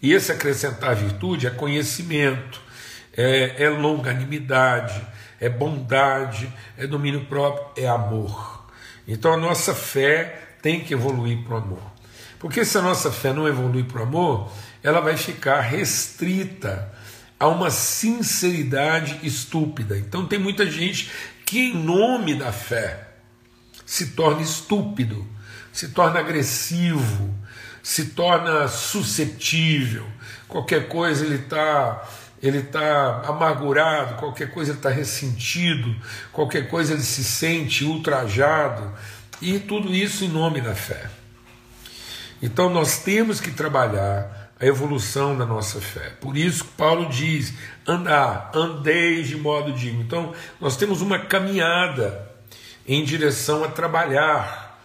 E 0.02 0.12
esse 0.12 0.30
acrescentar 0.30 0.95
virtude 0.95 1.47
é 1.47 1.50
conhecimento, 1.50 2.61
é, 3.16 3.64
é 3.64 3.71
longanimidade, 3.71 5.00
é 5.40 5.49
bondade, 5.49 6.52
é 6.76 6.87
domínio 6.87 7.25
próprio, 7.25 7.83
é 7.83 7.88
amor. 7.88 8.66
Então 9.07 9.33
a 9.33 9.37
nossa 9.37 9.75
fé 9.75 10.49
tem 10.61 10.80
que 10.80 10.92
evoluir 10.92 11.42
para 11.42 11.54
o 11.54 11.57
amor. 11.57 11.98
Porque 12.38 12.64
se 12.64 12.78
a 12.78 12.83
nossa 12.83 13.11
fé 13.11 13.33
não 13.33 13.49
evoluir 13.49 13.85
para 13.87 14.00
o 14.00 14.04
amor, 14.04 14.52
ela 14.83 15.00
vai 15.00 15.16
ficar 15.16 15.61
restrita 15.61 16.92
a 17.38 17.49
uma 17.49 17.71
sinceridade 17.71 19.18
estúpida. 19.23 19.97
Então 19.97 20.26
tem 20.26 20.38
muita 20.38 20.71
gente 20.71 21.11
que, 21.45 21.71
em 21.71 21.75
nome 21.75 22.35
da 22.35 22.52
fé, 22.52 23.09
se 23.85 24.09
torna 24.09 24.42
estúpido, 24.42 25.26
se 25.73 25.88
torna 25.88 26.21
agressivo, 26.21 27.35
se 27.83 28.07
torna 28.07 28.68
suscetível. 28.68 30.07
Qualquer 30.47 30.88
coisa 30.88 31.25
ele 31.25 31.37
está 31.37 32.07
ele 32.40 32.59
está 32.59 33.23
amargurado, 33.26 34.14
qualquer 34.14 34.50
coisa 34.52 34.71
ele 34.71 34.78
está 34.78 34.90
ressentido, 34.90 35.95
qualquer 36.33 36.68
coisa 36.68 36.92
ele 36.92 37.02
se 37.02 37.25
sente 37.25 37.85
ultrajado, 37.85 38.92
e 39.42 39.59
tudo 39.59 39.92
isso 39.92 40.25
em 40.25 40.28
nome 40.28 40.61
da 40.61 40.73
fé. 40.73 41.17
Então 42.40 42.71
nós 42.71 42.99
temos 42.99 43.40
que 43.40 43.50
trabalhar 43.50 44.50
a 44.61 44.66
evolução 44.66 45.37
da 45.37 45.47
nossa 45.47 45.80
fé. 45.80 46.11
Por 46.21 46.37
isso 46.37 46.64
Paulo 46.76 47.09
diz: 47.09 47.52
andar, 47.87 48.50
andeis 48.54 49.28
de 49.28 49.37
modo 49.37 49.73
digno. 49.73 50.02
Então 50.02 50.33
nós 50.61 50.76
temos 50.76 51.00
uma 51.00 51.18
caminhada 51.18 52.28
em 52.87 53.04
direção 53.04 53.64
a 53.64 53.68
trabalhar 53.68 54.80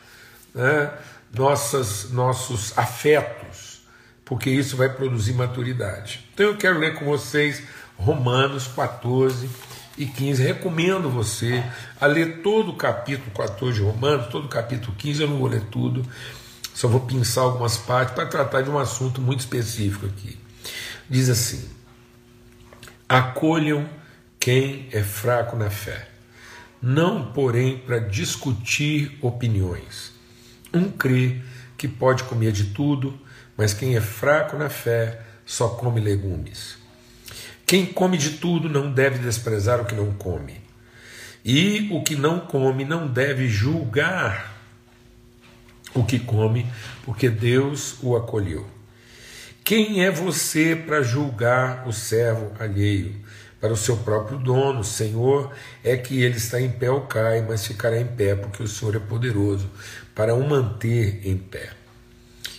né, 0.54 0.92
nossas, 1.34 2.12
nossos 2.12 2.78
afetos, 2.78 3.82
porque 4.26 4.50
isso 4.50 4.76
vai 4.76 4.90
produzir 4.90 5.34
maturidade. 5.34 6.28
Então 6.34 6.48
eu 6.48 6.58
quero 6.58 6.80
ler 6.80 6.96
com 6.96 7.06
vocês 7.06 7.64
Romanos 7.98 8.68
14 8.68 9.50
e 9.98 10.06
15. 10.06 10.44
Recomendo 10.44 11.10
você 11.10 11.64
a 12.00 12.06
ler 12.06 12.42
todo 12.42 12.72
o 12.72 12.76
capítulo 12.76 13.32
14 13.32 13.78
de 13.78 13.84
Romanos, 13.84 14.28
todo 14.28 14.46
o 14.46 14.50
capítulo 14.50 14.96
15, 14.98 15.22
eu 15.22 15.30
não 15.30 15.38
vou 15.38 15.48
ler 15.48 15.64
tudo, 15.72 16.06
só 16.74 16.88
vou 16.88 17.02
pensar 17.02 17.42
algumas 17.42 17.78
partes 17.78 18.16
para 18.16 18.26
tratar 18.26 18.62
de 18.62 18.70
um 18.70 18.80
assunto 18.80 19.22
muito 19.22 19.42
específico 19.42 20.06
aqui. 20.06 20.38
Diz 21.10 21.30
assim: 21.30 21.70
acolham 23.08 23.88
quem 24.40 24.88
é 24.92 25.04
fraco 25.04 25.56
na 25.56 25.70
fé, 25.70 26.10
não, 26.82 27.32
porém, 27.32 27.78
para 27.78 28.00
discutir 28.00 29.18
opiniões. 29.22 30.12
Um 30.74 30.90
crê 30.90 31.42
que 31.78 31.88
pode 31.88 32.24
comer 32.24 32.52
de 32.52 32.66
tudo, 32.66 33.18
mas 33.56 33.74
quem 33.74 33.96
é 33.96 34.02
fraco 34.02 34.58
na 34.58 34.70
fé 34.70 35.22
só 35.46 35.70
come 35.70 36.02
legumes. 36.02 36.78
Quem 37.66 37.86
come 37.86 38.18
de 38.18 38.32
tudo 38.32 38.68
não 38.68 38.92
deve 38.92 39.20
desprezar 39.20 39.80
o 39.80 39.86
que 39.86 39.96
não 39.96 40.14
come. 40.14 40.62
E 41.46 41.90
o 41.92 42.04
que 42.04 42.16
não 42.16 42.40
come 42.40 42.84
não 42.86 43.08
deve 43.08 43.48
julgar 43.48 44.53
o 45.94 46.04
que 46.04 46.20
come, 46.20 46.66
porque 47.04 47.30
Deus 47.30 47.98
o 48.02 48.16
acolheu. 48.16 48.66
Quem 49.64 50.04
é 50.04 50.12
você 50.12 50.76
para 50.76 51.02
julgar 51.02 51.88
o 51.88 51.94
servo 51.94 52.52
alheio? 52.60 53.16
Para 53.62 53.72
o 53.72 53.78
seu 53.78 53.96
próprio 53.96 54.38
dono, 54.38 54.84
Senhor, 54.84 55.54
é 55.82 55.96
que 55.96 56.22
ele 56.22 56.36
está 56.36 56.60
em 56.60 56.70
pé 56.70 56.92
ou 56.92 57.02
cai, 57.02 57.42
mas 57.42 57.66
ficará 57.66 57.98
em 57.98 58.06
pé, 58.06 58.36
porque 58.36 58.62
o 58.62 58.68
Senhor 58.68 58.98
é 58.98 59.00
poderoso 59.00 59.70
para 60.14 60.36
o 60.36 60.46
manter 60.46 61.26
em 61.26 61.38
pé. 61.38 61.70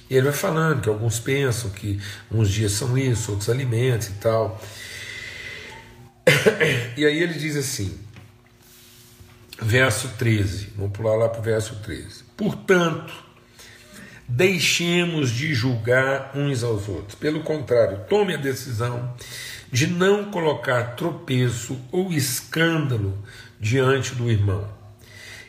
E 0.08 0.16
ele 0.16 0.24
vai 0.24 0.32
falando 0.32 0.80
que 0.80 0.88
alguns 0.88 1.18
pensam 1.18 1.70
que 1.70 2.00
uns 2.30 2.48
dias 2.50 2.72
são 2.72 2.96
isso, 2.96 3.32
outros 3.32 3.50
alimentos 3.50 4.08
e 4.08 4.12
tal. 4.12 4.60
E 6.96 7.04
aí 7.04 7.22
ele 7.22 7.34
diz 7.34 7.56
assim, 7.56 7.98
verso 9.60 10.08
13, 10.16 10.68
vamos 10.76 10.92
pular 10.92 11.16
lá 11.16 11.28
para 11.28 11.40
o 11.40 11.42
verso 11.42 11.74
13. 11.82 12.23
Portanto, 12.36 13.12
deixemos 14.26 15.30
de 15.30 15.54
julgar 15.54 16.32
uns 16.34 16.62
aos 16.62 16.88
outros. 16.88 17.14
Pelo 17.14 17.40
contrário, 17.40 18.04
tome 18.08 18.34
a 18.34 18.38
decisão 18.38 19.14
de 19.70 19.86
não 19.86 20.30
colocar 20.30 20.96
tropeço 20.96 21.78
ou 21.90 22.12
escândalo 22.12 23.18
diante 23.60 24.14
do 24.14 24.30
irmão 24.30 24.84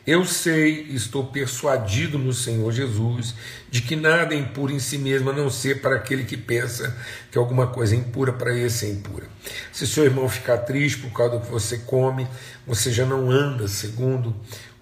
eu 0.06 0.24
sei, 0.24 0.82
estou 0.90 1.24
persuadido 1.24 2.16
no 2.16 2.32
Senhor 2.32 2.70
Jesus, 2.70 3.34
de 3.68 3.82
que 3.82 3.96
nada 3.96 4.36
é 4.36 4.38
impuro 4.38 4.72
em 4.72 4.78
si 4.78 4.98
mesmo, 4.98 5.30
a 5.30 5.32
não 5.32 5.50
ser 5.50 5.80
para 5.80 5.96
aquele 5.96 6.22
que 6.22 6.36
pensa 6.36 6.96
que 7.28 7.36
alguma 7.36 7.66
coisa 7.66 7.96
é 7.96 7.98
impura, 7.98 8.32
para 8.32 8.56
esse 8.56 8.86
é 8.86 8.90
impura. 8.90 9.26
Se 9.72 9.84
seu 9.84 10.04
irmão 10.04 10.28
ficar 10.28 10.58
triste 10.58 11.00
por 11.00 11.10
causa 11.10 11.36
do 11.36 11.44
que 11.44 11.50
você 11.50 11.78
come, 11.78 12.24
você 12.64 12.92
já 12.92 13.04
não 13.04 13.28
anda 13.28 13.66
segundo 13.66 14.32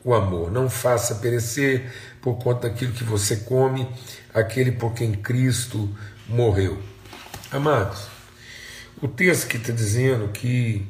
o 0.05 0.15
amor. 0.15 0.53
Não 0.53 0.69
faça 0.69 1.17
perecer 1.17 1.91
por 2.21 2.35
conta 2.37 2.69
daquilo 2.69 2.93
que 2.93 3.03
você 3.03 3.39
come, 3.39 3.89
aquele 4.33 4.73
por 4.73 4.93
quem 4.93 5.13
Cristo 5.13 5.89
morreu. 6.29 6.81
Amados, 7.51 8.09
o 9.03 9.09
texto 9.09 9.49
que 9.49 9.57
está 9.57 9.73
dizendo 9.73 10.29
que 10.29 10.87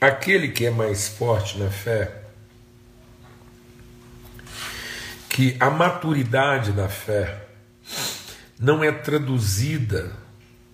aquele 0.00 0.48
que 0.48 0.66
é 0.66 0.70
mais 0.70 1.08
forte 1.08 1.58
na 1.58 1.70
fé, 1.70 2.22
que 5.28 5.56
a 5.60 5.70
maturidade 5.70 6.72
da 6.72 6.88
fé 6.88 7.46
não 8.58 8.82
é 8.84 8.92
traduzida 8.92 10.12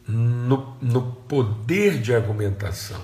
no, 0.08 0.76
no 0.80 1.12
poder 1.12 2.00
de 2.00 2.14
argumentação, 2.14 3.00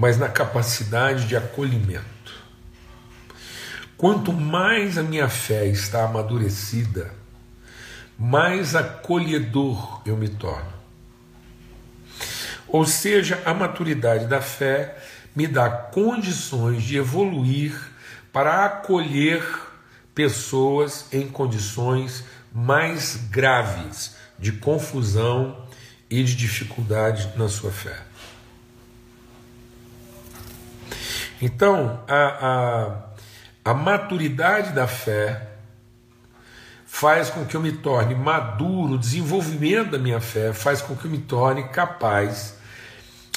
mas 0.00 0.16
na 0.16 0.30
capacidade 0.30 1.28
de 1.28 1.36
acolhimento. 1.36 2.06
Quanto 3.98 4.32
mais 4.32 4.96
a 4.96 5.02
minha 5.02 5.28
fé 5.28 5.66
está 5.66 6.04
amadurecida, 6.04 7.12
mais 8.18 8.74
acolhedor 8.74 10.00
eu 10.06 10.16
me 10.16 10.30
torno. 10.30 10.72
Ou 12.66 12.86
seja, 12.86 13.42
a 13.44 13.52
maturidade 13.52 14.26
da 14.26 14.40
fé 14.40 14.96
me 15.36 15.46
dá 15.46 15.68
condições 15.68 16.82
de 16.82 16.96
evoluir 16.96 17.78
para 18.32 18.64
acolher 18.64 19.44
pessoas 20.14 21.12
em 21.12 21.28
condições 21.28 22.24
mais 22.50 23.16
graves 23.30 24.16
de 24.38 24.52
confusão 24.52 25.66
e 26.08 26.24
de 26.24 26.34
dificuldade 26.34 27.30
na 27.36 27.50
sua 27.50 27.70
fé. 27.70 28.09
Então, 31.40 32.04
a, 32.06 33.14
a, 33.64 33.70
a 33.70 33.74
maturidade 33.74 34.72
da 34.72 34.86
fé 34.86 35.48
faz 36.84 37.30
com 37.30 37.44
que 37.46 37.56
eu 37.56 37.60
me 37.60 37.72
torne 37.72 38.14
maduro, 38.14 38.94
o 38.94 38.98
desenvolvimento 38.98 39.92
da 39.92 39.98
minha 39.98 40.20
fé 40.20 40.52
faz 40.52 40.82
com 40.82 40.94
que 40.96 41.04
eu 41.06 41.10
me 41.10 41.18
torne 41.18 41.68
capaz 41.68 42.58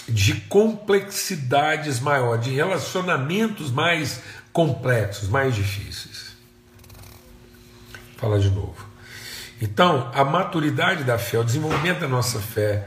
de 0.07 0.33
complexidades 0.41 1.99
maiores, 1.99 2.45
de 2.45 2.55
relacionamentos 2.55 3.71
mais 3.71 4.21
complexos, 4.51 5.29
mais 5.29 5.55
difíceis. 5.55 6.35
Vou 7.93 8.17
falar 8.17 8.39
de 8.39 8.49
novo. 8.49 8.85
Então, 9.61 10.11
a 10.13 10.25
maturidade 10.25 11.05
da 11.05 11.17
fé, 11.17 11.39
o 11.39 11.43
desenvolvimento 11.43 12.01
da 12.01 12.07
nossa 12.07 12.39
fé, 12.39 12.85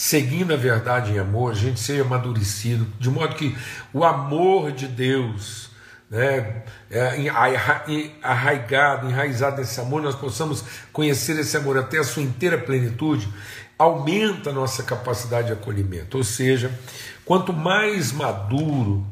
seguindo 0.00 0.54
a 0.54 0.56
verdade 0.56 1.10
em 1.10 1.18
amor, 1.18 1.50
a 1.50 1.54
gente 1.54 1.80
seja 1.80 2.02
amadurecido, 2.02 2.86
de 3.00 3.10
modo 3.10 3.34
que 3.34 3.56
o 3.92 4.04
amor 4.04 4.70
de 4.70 4.86
Deus, 4.86 5.70
né, 6.08 6.62
é, 6.88 7.28
arraigado, 8.22 9.08
enraizado 9.08 9.56
nesse 9.56 9.80
amor, 9.80 10.00
nós 10.00 10.14
possamos 10.14 10.62
conhecer 10.92 11.36
esse 11.40 11.56
amor 11.56 11.76
até 11.76 11.98
a 11.98 12.04
sua 12.04 12.22
inteira 12.22 12.58
plenitude, 12.58 13.28
aumenta 13.76 14.50
a 14.50 14.52
nossa 14.52 14.84
capacidade 14.84 15.48
de 15.48 15.52
acolhimento. 15.54 16.16
Ou 16.16 16.22
seja, 16.22 16.70
quanto 17.24 17.52
mais 17.52 18.12
maduro, 18.12 19.04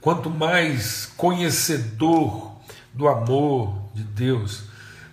Quanto 0.00 0.30
mais 0.30 1.12
conhecedor 1.14 2.52
do 2.94 3.06
amor 3.06 3.90
de 3.94 4.02
Deus, 4.02 4.62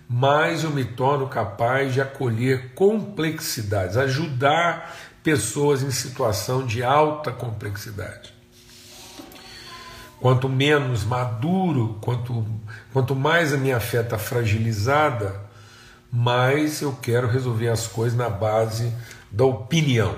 mais 0.08 0.64
eu 0.64 0.70
me 0.70 0.82
torno 0.82 1.28
capaz 1.28 1.92
de 1.92 2.00
acolher 2.00 2.72
complexidades, 2.74 3.98
ajudar 3.98 4.96
pessoas 5.28 5.82
em 5.82 5.90
situação 5.90 6.64
de 6.64 6.82
alta 6.82 7.30
complexidade. 7.30 8.32
Quanto 10.18 10.48
menos 10.48 11.04
maduro, 11.04 11.98
quanto, 12.00 12.46
quanto 12.94 13.14
mais 13.14 13.52
a 13.52 13.58
minha 13.58 13.78
fé 13.78 14.00
está 14.00 14.16
fragilizada, 14.16 15.38
mais 16.10 16.80
eu 16.80 16.94
quero 17.02 17.28
resolver 17.28 17.68
as 17.68 17.86
coisas 17.86 18.18
na 18.18 18.30
base 18.30 18.90
da 19.30 19.44
opinião. 19.44 20.16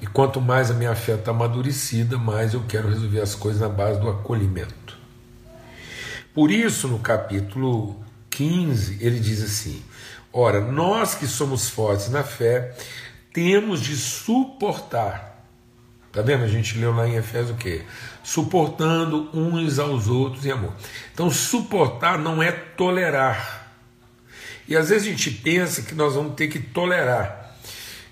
E 0.00 0.06
quanto 0.06 0.40
mais 0.40 0.70
a 0.70 0.74
minha 0.74 0.94
fé 0.94 1.16
está 1.16 1.32
amadurecida, 1.32 2.16
mais 2.16 2.54
eu 2.54 2.62
quero 2.68 2.88
resolver 2.88 3.20
as 3.20 3.34
coisas 3.34 3.60
na 3.60 3.68
base 3.68 3.98
do 3.98 4.08
acolhimento. 4.08 4.96
Por 6.32 6.52
isso, 6.52 6.86
no 6.86 7.00
capítulo 7.00 8.00
15, 8.30 8.98
ele 9.00 9.18
diz 9.18 9.42
assim: 9.42 9.82
Ora, 10.40 10.60
nós 10.60 11.16
que 11.16 11.26
somos 11.26 11.68
fortes 11.68 12.10
na 12.10 12.22
fé, 12.22 12.72
temos 13.32 13.80
de 13.80 13.96
suportar. 13.96 15.44
Tá 16.12 16.22
vendo? 16.22 16.44
A 16.44 16.46
gente 16.46 16.78
leu 16.78 16.94
lá 16.94 17.08
em 17.08 17.16
Efésios 17.16 17.50
o 17.50 17.54
quê? 17.56 17.82
Suportando 18.22 19.28
uns 19.34 19.80
aos 19.80 20.06
outros 20.06 20.46
em 20.46 20.52
amor. 20.52 20.72
Então, 21.12 21.28
suportar 21.28 22.20
não 22.20 22.40
é 22.40 22.52
tolerar. 22.52 23.72
E 24.68 24.76
às 24.76 24.90
vezes 24.90 25.08
a 25.08 25.10
gente 25.10 25.28
pensa 25.28 25.82
que 25.82 25.92
nós 25.92 26.14
vamos 26.14 26.36
ter 26.36 26.46
que 26.46 26.60
tolerar. 26.60 27.56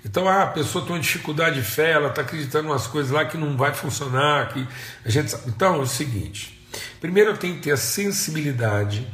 Então, 0.04 0.28
ah, 0.28 0.42
a 0.42 0.48
pessoa 0.48 0.84
tem 0.84 0.96
uma 0.96 1.00
dificuldade 1.00 1.54
de 1.54 1.62
fé, 1.62 1.92
ela 1.92 2.08
está 2.08 2.22
acreditando 2.22 2.66
em 2.66 2.70
umas 2.72 2.88
coisas 2.88 3.12
lá 3.12 3.24
que 3.24 3.38
não 3.38 3.56
vai 3.56 3.72
funcionar. 3.72 4.48
Que 4.48 4.66
a 5.04 5.08
gente... 5.08 5.32
Então, 5.46 5.76
é 5.76 5.78
o 5.78 5.86
seguinte: 5.86 6.60
primeiro 7.00 7.30
eu 7.30 7.36
tenho 7.36 7.54
que 7.54 7.62
ter 7.62 7.70
a 7.70 7.76
sensibilidade 7.76 9.06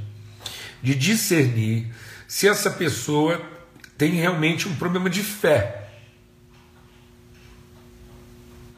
de 0.82 0.94
discernir 0.94 1.92
se 2.32 2.48
essa 2.48 2.70
pessoa 2.70 3.42
tem 3.98 4.12
realmente 4.12 4.66
um 4.66 4.74
problema 4.74 5.10
de 5.10 5.22
fé 5.22 5.90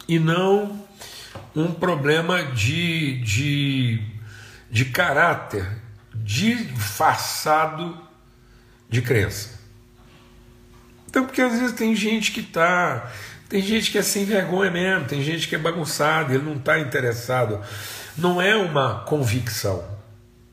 e 0.09 0.19
não 0.19 0.85
um 1.55 1.73
problema 1.73 2.43
de, 2.43 3.21
de, 3.21 4.03
de 4.69 4.87
caráter 4.87 5.71
disfarçado 6.17 7.97
de 8.91 9.01
crença. 9.01 9.51
Então, 11.09 11.25
porque 11.25 11.41
às 11.41 11.57
vezes 11.57 11.77
tem 11.77 11.95
gente 11.95 12.33
que 12.33 12.41
está. 12.41 13.09
Tem 13.49 13.63
gente 13.63 13.93
que 13.93 13.99
é 13.99 14.03
sem 14.03 14.25
vergonha 14.25 14.73
mesmo, 14.73 15.07
tem 15.07 15.23
gente 15.23 15.47
que 15.47 15.55
é 15.55 15.59
bagunçado, 15.59 16.35
ele 16.35 16.43
não 16.43 16.57
está 16.57 16.81
interessado. 16.81 17.65
Não 18.19 18.43
é 18.43 18.57
uma 18.57 19.05
convicção. 19.05 19.95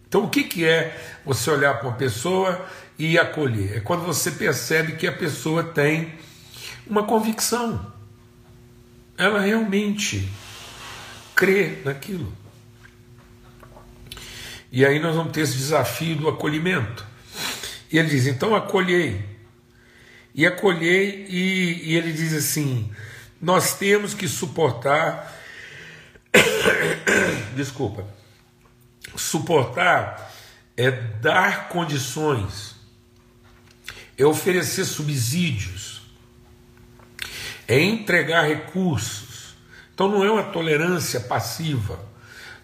Então, 0.08 0.26
o 0.26 0.30
que, 0.30 0.44
que 0.44 0.66
é 0.66 1.20
você 1.26 1.50
olhar 1.50 1.80
para 1.80 1.88
uma 1.88 1.98
pessoa 1.98 2.64
e 3.02 3.18
acolher. 3.18 3.78
É 3.78 3.80
quando 3.80 4.04
você 4.04 4.30
percebe 4.30 4.92
que 4.96 5.08
a 5.08 5.12
pessoa 5.12 5.64
tem 5.64 6.14
uma 6.86 7.04
convicção. 7.04 7.92
Ela 9.18 9.42
realmente 9.42 10.32
crê 11.34 11.80
naquilo. 11.84 12.32
E 14.72 14.86
aí 14.86 15.00
nós 15.00 15.16
vamos 15.16 15.32
ter 15.32 15.42
esse 15.42 15.58
desafio 15.58 16.16
do 16.16 16.30
acolhimento. 16.30 17.04
E 17.92 17.98
ele 17.98 18.08
diz: 18.08 18.28
então 18.28 18.56
acolhei. 18.56 19.26
E 20.36 20.46
acolhei, 20.46 21.26
e, 21.28 21.90
e 21.90 21.96
ele 21.96 22.14
diz 22.14 22.34
assim: 22.34 22.92
nós 23.42 23.80
temos 23.80 24.14
que 24.14 24.28
suportar. 24.28 25.42
Desculpa. 27.56 28.06
Suportar 29.16 30.32
é 30.78 30.92
dar 30.92 31.68
condições 31.68 32.71
é 34.22 34.26
oferecer 34.26 34.86
subsídios, 34.86 36.02
é 37.68 37.80
entregar 37.80 38.48
recursos. 38.48 39.56
Então 39.94 40.10
não 40.10 40.24
é 40.24 40.32
uma 40.32 40.44
tolerância 40.44 41.20
passiva, 41.20 42.00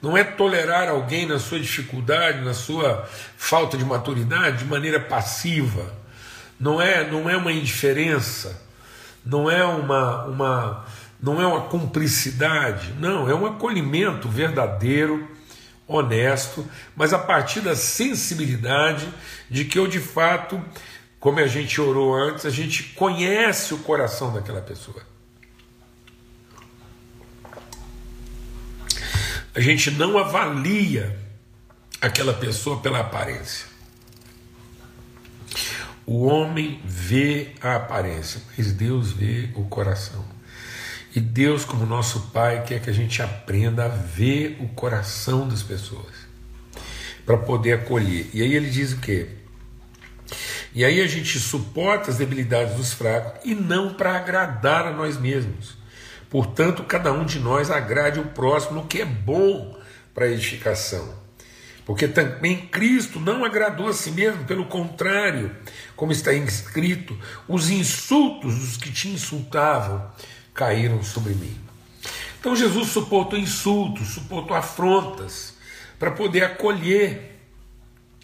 não 0.01 0.15
é 0.15 0.23
tolerar 0.23 0.87
alguém 0.89 1.25
na 1.25 1.39
sua 1.39 1.59
dificuldade, 1.59 2.43
na 2.43 2.53
sua 2.53 3.07
falta 3.37 3.77
de 3.77 3.83
maturidade 3.83 4.59
de 4.59 4.65
maneira 4.65 4.99
passiva, 4.99 5.93
não 6.59 6.81
é, 6.81 7.09
não 7.09 7.29
é 7.29 7.35
uma 7.35 7.51
indiferença, 7.51 8.61
não 9.25 9.49
é 9.49 9.63
uma, 9.63 10.25
uma, 10.25 10.85
não 11.21 11.41
é 11.41 11.47
uma 11.47 11.61
cumplicidade, 11.61 12.93
não, 12.99 13.29
é 13.29 13.35
um 13.35 13.45
acolhimento 13.45 14.29
verdadeiro, 14.29 15.27
honesto, 15.87 16.69
mas 16.95 17.13
a 17.13 17.19
partir 17.19 17.61
da 17.61 17.75
sensibilidade 17.75 19.07
de 19.49 19.63
que 19.63 19.79
eu 19.79 19.87
de 19.87 20.01
fato 20.01 20.61
como 21.27 21.41
a 21.41 21.47
gente 21.47 21.81
orou 21.81 22.15
antes, 22.15 22.45
a 22.45 22.49
gente 22.49 22.83
conhece 22.93 23.73
o 23.73 23.79
coração 23.79 24.31
daquela 24.31 24.61
pessoa. 24.61 25.01
A 29.53 29.59
gente 29.59 29.91
não 29.91 30.17
avalia 30.17 31.19
aquela 31.99 32.33
pessoa 32.33 32.79
pela 32.79 33.01
aparência. 33.01 33.65
O 36.05 36.23
homem 36.23 36.79
vê 36.85 37.55
a 37.59 37.75
aparência, 37.75 38.41
mas 38.57 38.71
Deus 38.71 39.11
vê 39.11 39.49
o 39.53 39.65
coração. 39.65 40.23
E 41.13 41.19
Deus, 41.19 41.65
como 41.65 41.85
nosso 41.85 42.29
Pai, 42.31 42.63
quer 42.63 42.81
que 42.81 42.89
a 42.89 42.93
gente 42.93 43.21
aprenda 43.21 43.83
a 43.83 43.89
ver 43.89 44.55
o 44.61 44.69
coração 44.69 45.45
das 45.45 45.61
pessoas 45.61 46.15
para 47.25 47.37
poder 47.37 47.73
acolher. 47.73 48.29
E 48.33 48.41
aí 48.41 48.55
ele 48.55 48.69
diz 48.69 48.93
o 48.93 48.99
quê? 49.01 49.36
E 50.77 50.85
aí 50.85 51.01
a 51.01 51.07
gente 51.07 51.39
suporta 51.39 52.11
as 52.11 52.17
debilidades 52.17 52.75
dos 52.75 52.93
fracos 52.93 53.43
e 53.43 53.55
não 53.55 53.95
para 53.95 54.15
agradar 54.15 54.85
a 54.85 54.91
nós 54.91 55.17
mesmos. 55.17 55.75
Portanto, 56.29 56.83
cada 56.83 57.11
um 57.11 57.25
de 57.25 57.39
nós 57.39 57.71
agrade 57.71 58.19
o 58.19 58.25
próximo 58.25 58.81
no 58.81 58.87
que 58.87 59.01
é 59.01 59.05
bom 59.05 59.75
para 60.13 60.25
a 60.25 60.29
edificação. 60.29 61.15
Porque 61.83 62.07
também 62.07 62.67
Cristo 62.67 63.19
não 63.19 63.43
agradou 63.43 63.87
a 63.87 63.93
si 63.93 64.11
mesmo, 64.11 64.45
pelo 64.45 64.65
contrário, 64.67 65.49
como 65.95 66.11
está 66.11 66.31
escrito, 66.31 67.17
os 67.47 67.71
insultos 67.71 68.53
dos 68.53 68.77
que 68.77 68.91
te 68.91 69.07
insultavam 69.07 70.07
caíram 70.53 71.01
sobre 71.01 71.33
mim. 71.33 71.57
Então 72.39 72.55
Jesus 72.55 72.89
suportou 72.89 73.39
insultos, 73.39 74.09
suportou 74.09 74.55
afrontas, 74.55 75.55
para 75.97 76.11
poder 76.11 76.43
acolher, 76.43 77.35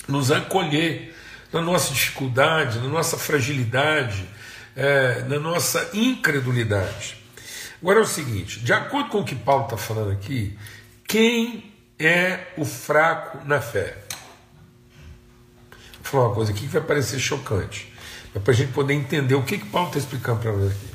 nos 0.07 0.31
acolher 0.31 1.15
na 1.53 1.61
nossa 1.61 1.93
dificuldade, 1.93 2.79
na 2.79 2.87
nossa 2.87 3.17
fragilidade, 3.17 4.27
é, 4.75 5.21
na 5.29 5.39
nossa 5.39 5.91
incredulidade. 5.93 7.17
Agora 7.79 7.99
é 7.99 8.01
o 8.01 8.07
seguinte: 8.07 8.59
de 8.59 8.73
acordo 8.73 9.09
com 9.09 9.19
o 9.19 9.23
que 9.23 9.35
Paulo 9.35 9.65
está 9.65 9.77
falando 9.77 10.11
aqui, 10.11 10.57
quem 11.07 11.71
é 11.99 12.47
o 12.57 12.65
fraco 12.65 13.45
na 13.45 13.61
fé? 13.61 13.97
Vou 16.01 16.11
falar 16.11 16.27
uma 16.27 16.35
coisa 16.35 16.51
aqui 16.51 16.61
que 16.61 16.67
vai 16.67 16.81
parecer 16.81 17.19
chocante, 17.19 17.93
mas 18.33 18.43
para 18.43 18.51
a 18.51 18.55
gente 18.55 18.73
poder 18.73 18.93
entender 18.93 19.35
o 19.35 19.43
que, 19.43 19.59
que 19.59 19.65
Paulo 19.65 19.87
está 19.87 19.99
explicando 19.99 20.39
para 20.39 20.51
nós 20.51 20.71
aqui. 20.71 20.93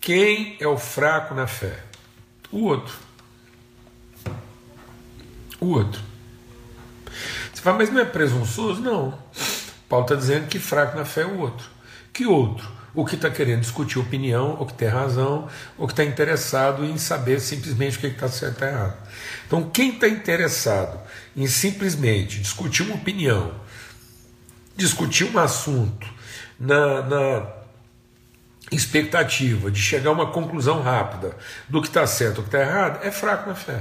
Quem 0.00 0.56
é 0.60 0.68
o 0.68 0.76
fraco 0.78 1.34
na 1.34 1.46
fé? 1.46 1.78
O 2.52 2.64
outro. 2.64 2.94
O 5.58 5.66
outro. 5.70 6.00
Você 7.52 7.62
fala, 7.62 7.78
mas 7.78 7.90
não 7.90 8.00
é 8.00 8.04
presunçoso? 8.04 8.80
Não. 8.82 9.18
Paulo 9.94 10.06
está 10.06 10.16
dizendo 10.16 10.48
que 10.48 10.58
fraco 10.58 10.98
na 10.98 11.04
fé 11.04 11.20
é 11.20 11.24
o 11.24 11.38
outro. 11.38 11.68
Que 12.12 12.26
outro? 12.26 12.68
O 12.92 13.04
que 13.04 13.14
está 13.14 13.30
querendo 13.30 13.60
discutir 13.60 14.00
opinião, 14.00 14.56
o 14.60 14.66
que 14.66 14.74
tem 14.74 14.88
razão, 14.88 15.48
o 15.78 15.86
que 15.86 15.92
está 15.92 16.02
interessado 16.02 16.84
em 16.84 16.98
saber 16.98 17.38
simplesmente 17.38 17.98
o 17.98 18.00
que 18.00 18.08
está 18.08 18.28
certo 18.28 18.64
e 18.64 18.66
errado. 18.66 18.96
Então, 19.46 19.70
quem 19.70 19.90
está 19.90 20.08
interessado 20.08 20.98
em 21.36 21.46
simplesmente 21.46 22.40
discutir 22.40 22.82
uma 22.82 22.96
opinião, 22.96 23.54
discutir 24.76 25.30
um 25.32 25.38
assunto 25.38 26.08
na, 26.58 27.02
na 27.02 27.46
expectativa 28.72 29.70
de 29.70 29.80
chegar 29.80 30.10
a 30.10 30.12
uma 30.12 30.32
conclusão 30.32 30.82
rápida 30.82 31.36
do 31.68 31.80
que 31.80 31.86
está 31.86 32.04
certo 32.04 32.38
ou 32.38 32.42
que 32.42 32.48
está 32.48 32.60
errado, 32.60 32.98
é 33.04 33.12
fraco 33.12 33.48
na 33.48 33.54
fé. 33.54 33.80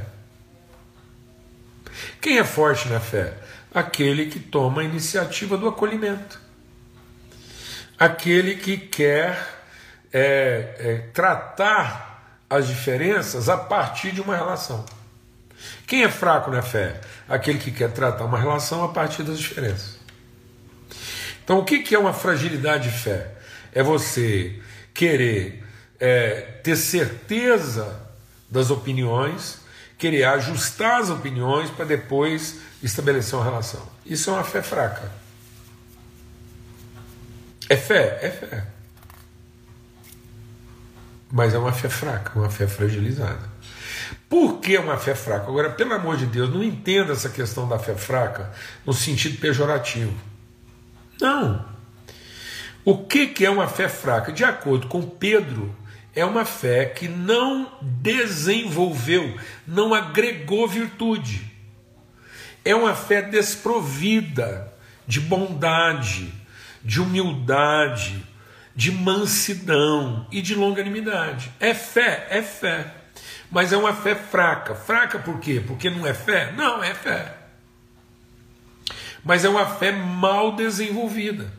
Quem 2.21 2.37
é 2.37 2.43
forte 2.43 2.87
na 2.87 2.99
fé? 2.99 3.33
Aquele 3.73 4.27
que 4.27 4.39
toma 4.39 4.81
a 4.81 4.85
iniciativa 4.85 5.57
do 5.57 5.67
acolhimento, 5.67 6.39
aquele 7.97 8.55
que 8.55 8.77
quer 8.77 9.63
é, 10.11 10.75
é, 10.77 10.97
tratar 11.13 12.43
as 12.49 12.67
diferenças 12.67 13.49
a 13.49 13.57
partir 13.57 14.11
de 14.11 14.21
uma 14.21 14.35
relação. 14.35 14.85
Quem 15.87 16.03
é 16.03 16.09
fraco 16.09 16.51
na 16.51 16.61
fé? 16.61 16.99
Aquele 17.27 17.57
que 17.57 17.71
quer 17.71 17.91
tratar 17.91 18.25
uma 18.25 18.37
relação 18.37 18.83
a 18.83 18.89
partir 18.89 19.23
das 19.23 19.39
diferenças. 19.39 19.97
Então, 21.43 21.59
o 21.59 21.65
que 21.65 21.93
é 21.93 21.99
uma 21.99 22.13
fragilidade 22.13 22.89
de 22.89 22.97
fé? 22.97 23.31
É 23.73 23.81
você 23.81 24.59
querer 24.93 25.63
é, 25.99 26.41
ter 26.63 26.75
certeza 26.75 27.99
das 28.49 28.69
opiniões, 28.69 29.59
querer 29.97 30.25
ajustar 30.25 31.01
as 31.01 31.09
opiniões 31.09 31.69
para 31.69 31.85
depois 31.85 32.59
estabelecer 32.81 33.35
uma 33.35 33.45
relação. 33.45 33.81
Isso 34.05 34.29
é 34.29 34.33
uma 34.33 34.43
fé 34.43 34.61
fraca. 34.61 35.11
É 37.69 37.77
fé? 37.77 38.19
É 38.21 38.29
fé. 38.29 38.67
Mas 41.31 41.53
é 41.53 41.57
uma 41.57 41.71
fé 41.71 41.89
fraca, 41.89 42.37
uma 42.37 42.49
fé 42.49 42.67
fragilizada. 42.67 43.51
Por 44.29 44.59
que 44.59 44.77
uma 44.77 44.97
fé 44.97 45.15
fraca? 45.15 45.47
Agora, 45.47 45.69
pelo 45.69 45.93
amor 45.93 46.17
de 46.17 46.25
Deus, 46.25 46.49
não 46.49 46.63
entenda 46.63 47.13
essa 47.13 47.29
questão 47.29 47.67
da 47.67 47.79
fé 47.79 47.95
fraca 47.95 48.51
no 48.85 48.93
sentido 48.93 49.39
pejorativo. 49.39 50.13
Não. 51.19 51.65
O 52.85 52.97
que, 53.05 53.27
que 53.27 53.45
é 53.45 53.49
uma 53.49 53.67
fé 53.67 53.87
fraca? 53.87 54.31
De 54.31 54.43
acordo 54.43 54.87
com 54.87 55.01
Pedro, 55.01 55.73
é 56.15 56.23
uma 56.23 56.45
fé 56.45 56.85
que 56.85 57.07
não 57.07 57.71
desenvolveu, 57.81 59.37
não 59.67 59.93
agregou 59.93 60.67
virtude. 60.67 61.51
É 62.63 62.75
uma 62.75 62.95
fé 62.95 63.21
desprovida 63.21 64.71
de 65.07 65.19
bondade, 65.19 66.31
de 66.83 67.01
humildade, 67.01 68.23
de 68.75 68.91
mansidão 68.91 70.27
e 70.31 70.41
de 70.41 70.55
longanimidade. 70.55 71.51
É 71.59 71.73
fé, 71.73 72.27
é 72.29 72.41
fé. 72.41 72.93
Mas 73.51 73.73
é 73.73 73.77
uma 73.77 73.93
fé 73.93 74.15
fraca. 74.15 74.75
Fraca 74.75 75.19
por 75.19 75.39
quê? 75.39 75.61
Porque 75.65 75.89
não 75.89 76.07
é 76.07 76.13
fé? 76.13 76.51
Não, 76.53 76.83
é 76.83 76.93
fé. 76.93 77.37
Mas 79.23 79.43
é 79.45 79.49
uma 79.49 79.65
fé 79.65 79.91
mal 79.91 80.55
desenvolvida. 80.55 81.51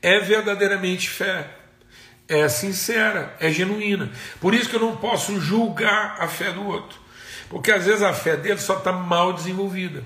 É 0.00 0.18
verdadeiramente 0.20 1.08
fé. 1.08 1.63
É 2.28 2.48
sincera, 2.48 3.34
é 3.38 3.50
genuína. 3.50 4.10
Por 4.40 4.54
isso 4.54 4.68
que 4.68 4.76
eu 4.76 4.80
não 4.80 4.96
posso 4.96 5.40
julgar 5.40 6.16
a 6.18 6.26
fé 6.26 6.52
do 6.52 6.66
outro. 6.66 6.98
Porque 7.48 7.70
às 7.70 7.84
vezes 7.84 8.02
a 8.02 8.12
fé 8.12 8.36
dele 8.36 8.58
só 8.58 8.78
está 8.78 8.92
mal 8.92 9.32
desenvolvida. 9.32 10.02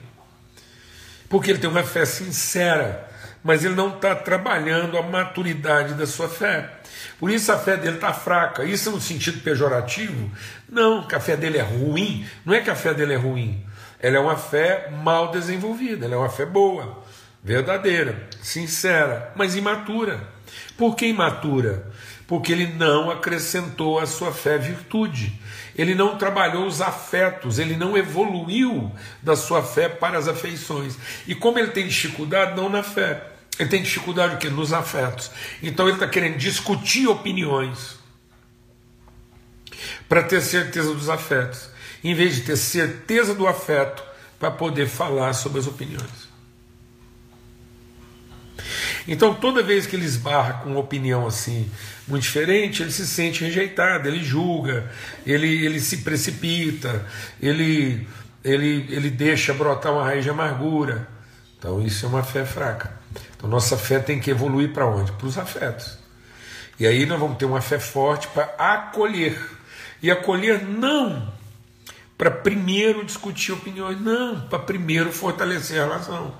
Porque 1.28 1.50
ele 1.50 1.58
tem 1.58 1.70
uma 1.70 1.84
fé 1.84 2.04
sincera, 2.04 3.08
mas 3.44 3.64
ele 3.64 3.74
não 3.74 3.94
está 3.94 4.14
trabalhando 4.14 4.98
a 4.98 5.02
maturidade 5.02 5.94
da 5.94 6.06
sua 6.06 6.28
fé. 6.28 6.70
Por 7.20 7.30
isso 7.30 7.52
a 7.52 7.58
fé 7.58 7.76
dele 7.76 7.96
está 7.96 8.12
fraca. 8.12 8.64
Isso 8.64 8.88
é 8.88 8.92
no 8.92 9.00
sentido 9.00 9.40
pejorativo? 9.40 10.30
Não, 10.68 11.06
que 11.06 11.14
a 11.14 11.20
fé 11.20 11.36
dele 11.36 11.58
é 11.58 11.62
ruim. 11.62 12.26
Não 12.44 12.54
é 12.54 12.60
que 12.60 12.70
a 12.70 12.74
fé 12.74 12.92
dele 12.94 13.14
é 13.14 13.16
ruim. 13.16 13.64
Ela 14.00 14.16
é 14.16 14.20
uma 14.20 14.36
fé 14.36 14.90
mal 14.90 15.30
desenvolvida, 15.30 16.06
ela 16.06 16.14
é 16.14 16.18
uma 16.18 16.28
fé 16.28 16.46
boa, 16.46 17.02
verdadeira, 17.42 18.28
sincera, 18.40 19.32
mas 19.34 19.56
imatura. 19.56 20.20
Por 20.76 20.94
que 20.94 21.06
imatura? 21.06 21.90
Porque 22.28 22.52
ele 22.52 22.66
não 22.66 23.10
acrescentou 23.10 23.98
à 23.98 24.06
sua 24.06 24.32
fé 24.32 24.56
virtude. 24.58 25.32
Ele 25.74 25.94
não 25.94 26.16
trabalhou 26.16 26.66
os 26.66 26.80
afetos, 26.80 27.58
ele 27.58 27.74
não 27.74 27.96
evoluiu 27.96 28.92
da 29.22 29.34
sua 29.34 29.62
fé 29.62 29.88
para 29.88 30.18
as 30.18 30.28
afeições. 30.28 30.96
E 31.26 31.34
como 31.34 31.58
ele 31.58 31.72
tem 31.72 31.88
dificuldade, 31.88 32.54
não 32.54 32.68
na 32.68 32.84
fé, 32.84 33.24
ele 33.58 33.68
tem 33.68 33.82
dificuldade 33.82 34.34
o 34.34 34.38
quê? 34.38 34.50
nos 34.50 34.72
afetos. 34.74 35.30
Então 35.62 35.86
ele 35.86 35.96
está 35.96 36.06
querendo 36.06 36.36
discutir 36.36 37.08
opiniões 37.08 37.96
para 40.08 40.22
ter 40.22 40.40
certeza 40.42 40.94
dos 40.94 41.08
afetos, 41.08 41.70
em 42.04 42.14
vez 42.14 42.36
de 42.36 42.42
ter 42.42 42.56
certeza 42.56 43.34
do 43.34 43.46
afeto 43.46 44.02
para 44.38 44.50
poder 44.50 44.86
falar 44.86 45.32
sobre 45.32 45.58
as 45.58 45.66
opiniões. 45.66 46.27
Então, 49.08 49.32
toda 49.34 49.62
vez 49.62 49.86
que 49.86 49.96
ele 49.96 50.04
esbarra 50.04 50.62
com 50.62 50.70
uma 50.70 50.80
opinião 50.80 51.26
assim 51.26 51.70
muito 52.06 52.24
diferente, 52.24 52.82
ele 52.82 52.92
se 52.92 53.06
sente 53.06 53.42
rejeitado, 53.42 54.06
ele 54.06 54.22
julga, 54.22 54.90
ele, 55.26 55.64
ele 55.64 55.80
se 55.80 55.98
precipita, 55.98 57.06
ele, 57.40 58.06
ele, 58.44 58.86
ele 58.90 59.08
deixa 59.08 59.54
brotar 59.54 59.94
uma 59.94 60.04
raiz 60.04 60.22
de 60.22 60.30
amargura. 60.30 61.08
Então, 61.58 61.80
isso 61.80 62.04
é 62.04 62.08
uma 62.08 62.22
fé 62.22 62.44
fraca. 62.44 62.92
Então, 63.34 63.48
nossa 63.48 63.78
fé 63.78 63.98
tem 63.98 64.20
que 64.20 64.30
evoluir 64.30 64.74
para 64.74 64.86
onde? 64.86 65.10
Para 65.12 65.26
os 65.26 65.38
afetos. 65.38 65.98
E 66.78 66.86
aí 66.86 67.06
nós 67.06 67.18
vamos 67.18 67.38
ter 67.38 67.46
uma 67.46 67.62
fé 67.62 67.78
forte 67.78 68.28
para 68.28 68.44
acolher. 68.58 69.40
E 70.02 70.10
acolher 70.10 70.62
não 70.62 71.32
para 72.16 72.30
primeiro 72.30 73.04
discutir 73.04 73.52
opiniões, 73.52 73.98
não, 74.00 74.40
para 74.42 74.58
primeiro 74.58 75.10
fortalecer 75.10 75.80
a 75.80 75.84
relação. 75.84 76.34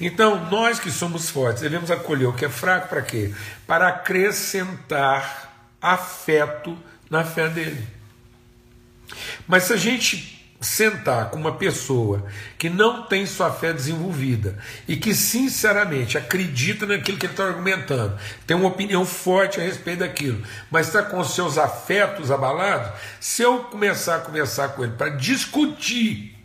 Então, 0.00 0.50
nós 0.50 0.78
que 0.78 0.90
somos 0.90 1.30
fortes, 1.30 1.62
devemos 1.62 1.90
acolher 1.90 2.26
o 2.26 2.32
que 2.32 2.44
é 2.44 2.48
fraco 2.48 2.88
para 2.88 3.02
quê? 3.02 3.32
Para 3.66 3.88
acrescentar 3.88 5.50
afeto 5.80 6.76
na 7.08 7.24
fé 7.24 7.48
dele. 7.48 7.86
Mas 9.46 9.64
se 9.64 9.72
a 9.72 9.76
gente 9.76 10.40
sentar 10.60 11.30
com 11.30 11.38
uma 11.38 11.52
pessoa 11.52 12.26
que 12.58 12.68
não 12.68 13.04
tem 13.04 13.24
sua 13.24 13.50
fé 13.50 13.72
desenvolvida 13.72 14.58
e 14.86 14.94
que 14.94 15.14
sinceramente 15.14 16.18
acredita 16.18 16.84
naquilo 16.84 17.16
que 17.16 17.24
ele 17.24 17.32
está 17.32 17.46
argumentando, 17.46 18.18
tem 18.46 18.54
uma 18.54 18.68
opinião 18.68 19.06
forte 19.06 19.58
a 19.58 19.64
respeito 19.64 20.00
daquilo, 20.00 20.42
mas 20.70 20.86
está 20.86 21.02
com 21.02 21.24
seus 21.24 21.56
afetos 21.56 22.30
abalados, 22.30 22.92
se 23.18 23.42
eu 23.42 23.64
começar 23.64 24.16
a 24.16 24.20
conversar 24.20 24.70
com 24.70 24.84
ele 24.84 24.92
para 24.92 25.08
discutir 25.08 26.36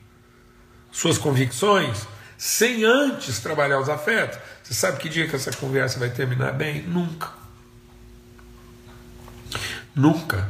suas 0.91 1.17
convicções, 1.17 2.07
sem 2.37 2.83
antes 2.83 3.39
trabalhar 3.39 3.79
os 3.79 3.89
afetos, 3.89 4.37
você 4.63 4.73
sabe 4.73 4.97
que 4.97 5.09
dia 5.09 5.27
que 5.27 5.35
essa 5.35 5.51
conversa 5.51 5.99
vai 5.99 6.09
terminar 6.09 6.51
bem? 6.53 6.81
Nunca. 6.83 7.29
Nunca. 9.95 10.49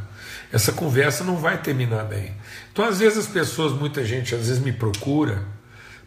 Essa 0.52 0.72
conversa 0.72 1.24
não 1.24 1.38
vai 1.38 1.62
terminar 1.62 2.06
bem. 2.06 2.36
Então, 2.72 2.86
às 2.86 3.00
vezes, 3.00 3.18
as 3.20 3.28
pessoas, 3.28 3.74
muita 3.74 4.06
gente, 4.06 4.34
às 4.34 4.48
vezes 4.48 4.60
me 4.60 4.72
procura 4.72 5.46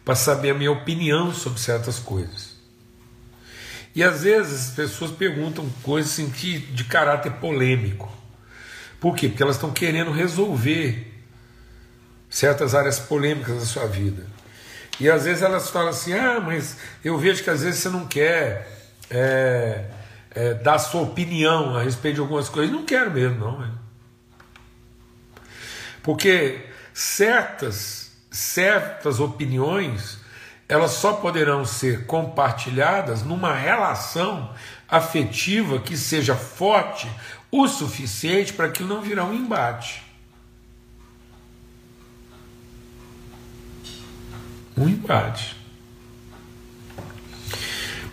para 0.03 0.15
saber 0.15 0.51
a 0.51 0.53
minha 0.53 0.71
opinião 0.71 1.33
sobre 1.33 1.59
certas 1.59 1.99
coisas. 1.99 2.57
E 3.95 4.03
às 4.03 4.23
vezes 4.23 4.69
as 4.69 4.75
pessoas 4.75 5.11
perguntam 5.11 5.67
coisas 5.83 6.11
assim, 6.11 6.29
que, 6.29 6.59
de 6.59 6.83
caráter 6.83 7.33
polêmico. 7.33 8.11
Por 8.99 9.15
quê? 9.15 9.27
Porque 9.27 9.41
elas 9.41 9.55
estão 9.55 9.71
querendo 9.71 10.11
resolver 10.11 11.13
certas 12.29 12.75
áreas 12.75 12.99
polêmicas 12.99 13.59
da 13.59 13.65
sua 13.65 13.87
vida. 13.87 14.25
E 14.99 15.09
às 15.09 15.25
vezes 15.25 15.41
elas 15.41 15.69
falam 15.69 15.89
assim: 15.89 16.13
ah, 16.13 16.39
mas 16.39 16.77
eu 17.03 17.17
vejo 17.17 17.43
que 17.43 17.49
às 17.49 17.63
vezes 17.63 17.79
você 17.79 17.89
não 17.89 18.05
quer 18.05 18.67
é, 19.09 19.85
é, 20.31 20.53
dar 20.55 20.77
sua 20.77 21.01
opinião 21.01 21.75
a 21.75 21.81
respeito 21.81 22.15
de 22.15 22.21
algumas 22.21 22.49
coisas. 22.49 22.73
Não 22.73 22.85
quero 22.85 23.11
mesmo, 23.11 23.39
não. 23.39 23.59
Né? 23.59 23.71
Porque 26.03 26.65
certas, 26.93 28.11
certas 28.31 29.19
opiniões 29.19 30.19
elas 30.69 30.91
só 30.91 31.13
poderão 31.13 31.65
ser 31.65 32.05
compartilhadas 32.05 33.23
numa 33.23 33.55
relação 33.55 34.53
afetiva 34.87 35.79
que 35.79 35.97
seja 35.97 36.35
forte 36.35 37.09
o 37.51 37.67
suficiente 37.67 38.53
para 38.53 38.69
que 38.69 38.83
não 38.83 39.01
virar 39.01 39.25
um 39.25 39.33
embate. 39.33 40.03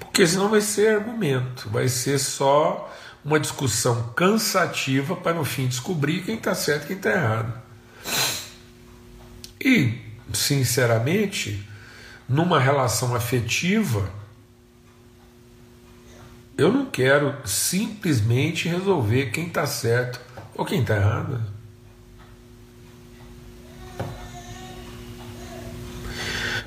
Porque 0.00 0.26
senão 0.26 0.48
vai 0.48 0.60
ser 0.60 0.96
argumento, 0.96 1.68
vai 1.68 1.88
ser 1.88 2.18
só 2.18 2.90
uma 3.24 3.38
discussão 3.38 4.14
cansativa 4.14 5.14
para 5.16 5.34
no 5.34 5.44
fim 5.44 5.66
descobrir 5.66 6.22
quem 6.22 6.36
está 6.36 6.54
certo 6.54 6.84
e 6.84 6.86
quem 6.86 6.96
está 6.96 7.10
errado. 7.10 7.52
E, 9.60 9.98
sinceramente, 10.32 11.68
numa 12.28 12.58
relação 12.58 13.14
afetiva, 13.14 14.08
eu 16.56 16.72
não 16.72 16.86
quero 16.86 17.36
simplesmente 17.44 18.68
resolver 18.68 19.26
quem 19.32 19.48
está 19.48 19.66
certo 19.66 20.20
ou 20.54 20.64
quem 20.64 20.80
está 20.80 20.96
errado. 20.96 21.55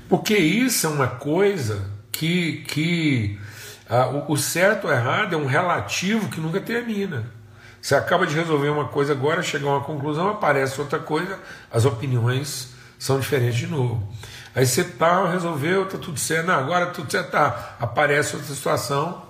Porque 0.10 0.36
isso 0.36 0.88
é 0.88 0.90
uma 0.90 1.08
coisa 1.08 1.86
que, 2.12 2.64
que 2.68 3.40
ah, 3.88 4.08
o 4.28 4.36
certo 4.36 4.88
ou 4.88 4.92
errado 4.92 5.36
é 5.36 5.38
um 5.38 5.46
relativo 5.46 6.30
que 6.30 6.42
nunca 6.42 6.60
termina. 6.60 7.32
Você 7.80 7.94
acaba 7.96 8.26
de 8.26 8.36
resolver 8.36 8.70
uma 8.70 8.88
coisa 8.88 9.14
agora, 9.14 9.44
chega 9.44 9.66
a 9.66 9.70
uma 9.70 9.84
conclusão, 9.84 10.28
aparece 10.30 10.82
outra 10.82 11.00
coisa, 11.00 11.40
as 11.72 11.86
opiniões 11.86 12.74
são 12.98 13.20
diferentes 13.20 13.56
de 13.56 13.68
novo. 13.68 14.12
Aí 14.54 14.66
você 14.66 14.84
tá, 14.84 15.30
resolveu, 15.32 15.88
tá 15.88 15.98
tudo 15.98 16.20
certo, 16.20 16.48
não, 16.48 16.56
agora 16.56 16.88
tudo 16.88 17.10
certo, 17.10 17.30
tá. 17.30 17.78
Aparece 17.80 18.36
outra 18.36 18.54
situação, 18.54 19.24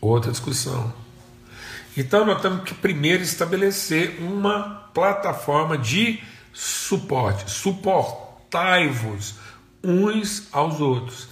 outra 0.00 0.30
discussão. 0.30 0.92
Então 1.96 2.26
nós 2.26 2.42
temos 2.42 2.62
que 2.62 2.74
primeiro 2.74 3.22
estabelecer 3.22 4.18
uma 4.20 4.90
plataforma 4.92 5.78
de 5.78 6.22
suporte. 6.52 7.50
Suportai-vos 8.46 9.34
uns 9.82 10.48
aos 10.52 10.80
outros. 10.80 11.28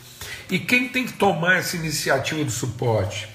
E 0.51 0.59
quem 0.59 0.89
tem 0.89 1.07
que 1.07 1.13
tomar 1.15 1.57
essa 1.57 1.77
iniciativa 1.77 2.45
de 2.45 2.51
suporte? 2.51 3.35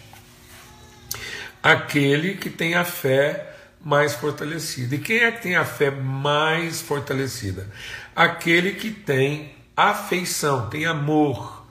aquele 1.61 2.35
que 2.35 2.49
tem 2.49 2.75
a 2.75 2.85
fé 2.85 3.53
mais 3.81 4.13
fortalecida. 4.13 4.95
E 4.95 4.99
quem 4.99 5.19
é 5.19 5.31
que 5.31 5.41
tem 5.41 5.55
a 5.55 5.65
fé 5.65 5.91
mais 5.91 6.81
fortalecida? 6.81 7.69
Aquele 8.15 8.73
que 8.73 8.91
tem 8.91 9.55
afeição, 9.75 10.69
tem 10.69 10.85
amor, 10.85 11.65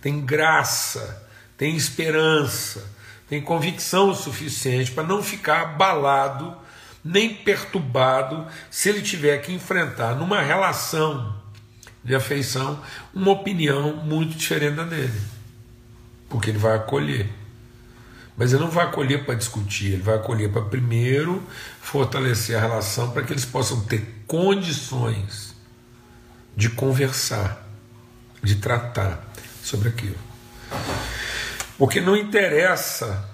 tem 0.00 0.20
graça, 0.20 1.26
tem 1.56 1.74
esperança, 1.76 2.84
tem 3.28 3.40
convicção 3.40 4.10
o 4.10 4.14
suficiente 4.14 4.90
para 4.90 5.04
não 5.04 5.22
ficar 5.22 5.62
abalado 5.62 6.56
nem 7.02 7.32
perturbado 7.32 8.46
se 8.70 8.88
ele 8.88 9.00
tiver 9.00 9.38
que 9.38 9.52
enfrentar 9.52 10.16
numa 10.16 10.42
relação 10.42 11.35
de 12.06 12.14
afeição 12.14 12.80
uma 13.12 13.32
opinião 13.32 13.96
muito 13.96 14.36
diferente 14.36 14.76
da 14.76 14.84
dele. 14.84 15.20
Porque 16.28 16.50
ele 16.50 16.58
vai 16.58 16.76
acolher. 16.76 17.28
Mas 18.36 18.52
ele 18.52 18.62
não 18.62 18.70
vai 18.70 18.86
acolher 18.86 19.24
para 19.24 19.34
discutir, 19.34 19.94
ele 19.94 20.02
vai 20.02 20.14
acolher 20.14 20.52
para 20.52 20.62
primeiro 20.62 21.42
fortalecer 21.80 22.56
a 22.56 22.60
relação 22.60 23.10
para 23.10 23.22
que 23.22 23.32
eles 23.32 23.44
possam 23.44 23.80
ter 23.86 24.22
condições 24.26 25.56
de 26.54 26.70
conversar, 26.70 27.66
de 28.40 28.54
tratar 28.56 29.26
sobre 29.62 29.88
aquilo. 29.88 30.18
Porque 31.76 32.00
não 32.00 32.16
interessa 32.16 33.28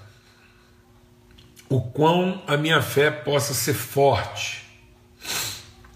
o 1.68 1.80
quão 1.80 2.42
a 2.46 2.56
minha 2.56 2.80
fé 2.80 3.11
possa 3.11 3.52
ser 3.52 3.74
forte, 3.74 4.64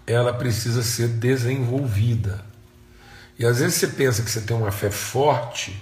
ela 0.05 0.33
precisa 0.33 0.83
ser 0.83 1.07
desenvolvida. 1.07 2.45
E 3.39 3.45
às 3.45 3.59
vezes 3.59 3.75
você 3.75 3.87
pensa 3.87 4.23
que 4.23 4.31
você 4.31 4.41
tem 4.41 4.55
uma 4.55 4.71
fé 4.71 4.89
forte, 4.89 5.79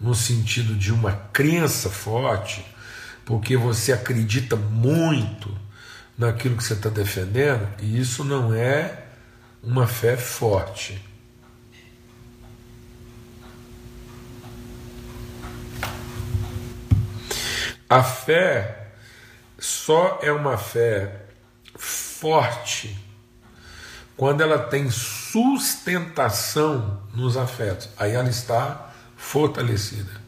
no 0.00 0.14
sentido 0.14 0.74
de 0.74 0.92
uma 0.92 1.12
crença 1.32 1.90
forte, 1.90 2.64
porque 3.24 3.56
você 3.56 3.92
acredita 3.92 4.56
muito 4.56 5.54
naquilo 6.16 6.56
que 6.56 6.64
você 6.64 6.72
está 6.72 6.88
defendendo, 6.88 7.68
e 7.80 8.00
isso 8.00 8.24
não 8.24 8.54
é 8.54 9.04
uma 9.62 9.86
fé 9.86 10.16
forte. 10.16 11.02
A 17.88 18.02
fé 18.02 18.92
só 19.58 20.20
é 20.22 20.32
uma 20.32 20.56
fé 20.56 21.26
forte 21.76 22.96
quando 24.16 24.42
ela 24.42 24.58
tem 24.58 24.88
sustentação 25.30 27.00
nos 27.14 27.36
afetos. 27.36 27.88
Aí 27.96 28.12
ela 28.12 28.28
está 28.28 28.92
fortalecida. 29.16 30.20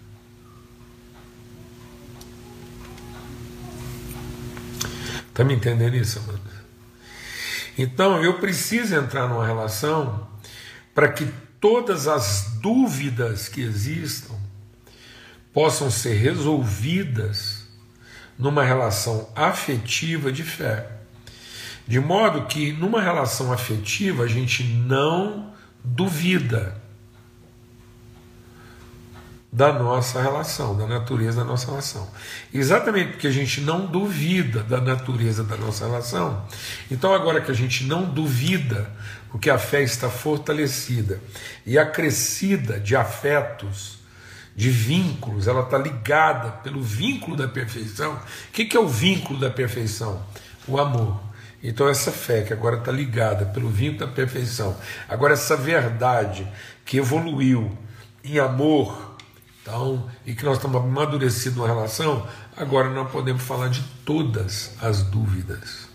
Está 5.28 5.44
me 5.44 5.54
entendendo 5.54 5.96
isso, 5.96 6.18
Amanda? 6.18 6.52
Então 7.76 8.22
eu 8.22 8.38
preciso 8.38 8.94
entrar 8.94 9.26
numa 9.28 9.46
relação 9.46 10.28
para 10.94 11.08
que 11.08 11.26
todas 11.58 12.06
as 12.06 12.58
dúvidas 12.60 13.48
que 13.48 13.62
existam 13.62 14.34
possam 15.52 15.90
ser 15.90 16.14
resolvidas 16.14 17.64
numa 18.38 18.62
relação 18.62 19.28
afetiva 19.34 20.30
de 20.30 20.42
fé. 20.42 21.01
De 21.86 22.00
modo 22.00 22.46
que 22.46 22.72
numa 22.72 23.00
relação 23.00 23.52
afetiva 23.52 24.24
a 24.24 24.28
gente 24.28 24.62
não 24.64 25.52
duvida 25.84 26.80
da 29.52 29.70
nossa 29.70 30.22
relação, 30.22 30.74
da 30.74 30.86
natureza 30.86 31.40
da 31.40 31.44
nossa 31.44 31.66
relação. 31.66 32.08
Exatamente 32.54 33.12
porque 33.12 33.26
a 33.26 33.32
gente 33.32 33.60
não 33.60 33.84
duvida 33.84 34.62
da 34.62 34.80
natureza 34.80 35.44
da 35.44 35.58
nossa 35.58 35.84
relação, 35.84 36.46
então 36.90 37.12
agora 37.12 37.40
que 37.40 37.50
a 37.50 37.54
gente 37.54 37.84
não 37.84 38.04
duvida, 38.04 38.90
porque 39.30 39.50
a 39.50 39.58
fé 39.58 39.82
está 39.82 40.08
fortalecida 40.08 41.20
e 41.66 41.78
acrescida 41.78 42.80
de 42.80 42.96
afetos, 42.96 43.98
de 44.56 44.70
vínculos, 44.70 45.46
ela 45.46 45.62
está 45.62 45.76
ligada 45.76 46.50
pelo 46.62 46.82
vínculo 46.82 47.36
da 47.36 47.48
perfeição. 47.48 48.14
O 48.14 48.52
que, 48.52 48.64
que 48.64 48.76
é 48.76 48.80
o 48.80 48.88
vínculo 48.88 49.38
da 49.38 49.50
perfeição? 49.50 50.22
O 50.66 50.78
amor. 50.78 51.31
Então, 51.62 51.88
essa 51.88 52.10
fé 52.10 52.42
que 52.42 52.52
agora 52.52 52.78
está 52.78 52.90
ligada 52.90 53.46
pelo 53.46 53.68
vínculo 53.68 54.06
da 54.06 54.08
perfeição, 54.08 54.76
agora 55.08 55.34
essa 55.34 55.56
verdade 55.56 56.46
que 56.84 56.96
evoluiu 56.96 57.70
em 58.24 58.38
amor, 58.38 59.16
então, 59.62 60.10
e 60.26 60.34
que 60.34 60.44
nós 60.44 60.56
estamos 60.56 60.82
amadurecidos 60.82 61.58
na 61.58 61.66
relação, 61.66 62.26
agora 62.56 62.90
nós 62.90 63.10
podemos 63.12 63.42
falar 63.42 63.68
de 63.68 63.80
todas 64.04 64.74
as 64.82 65.02
dúvidas. 65.04 65.88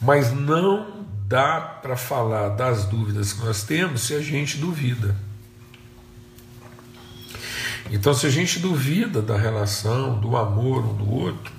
Mas 0.00 0.32
não 0.32 1.04
dá 1.26 1.60
para 1.60 1.96
falar 1.96 2.50
das 2.50 2.84
dúvidas 2.84 3.34
que 3.34 3.44
nós 3.44 3.62
temos 3.62 4.02
se 4.02 4.14
a 4.14 4.20
gente 4.20 4.56
duvida. 4.56 5.14
Então, 7.90 8.14
se 8.14 8.26
a 8.26 8.30
gente 8.30 8.58
duvida 8.58 9.20
da 9.20 9.36
relação, 9.36 10.18
do 10.18 10.36
amor 10.36 10.84
um 10.84 10.94
do 10.94 11.10
outro, 11.10 11.53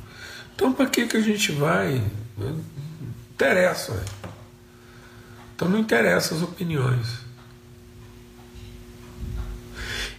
então 0.55 0.73
para 0.73 0.87
que, 0.87 1.05
que 1.05 1.17
a 1.17 1.21
gente 1.21 1.51
vai? 1.51 2.01
Não 2.37 2.59
interessa. 3.33 4.03
Então 5.55 5.69
não 5.69 5.79
interessa 5.79 6.33
as 6.33 6.41
opiniões. 6.41 7.25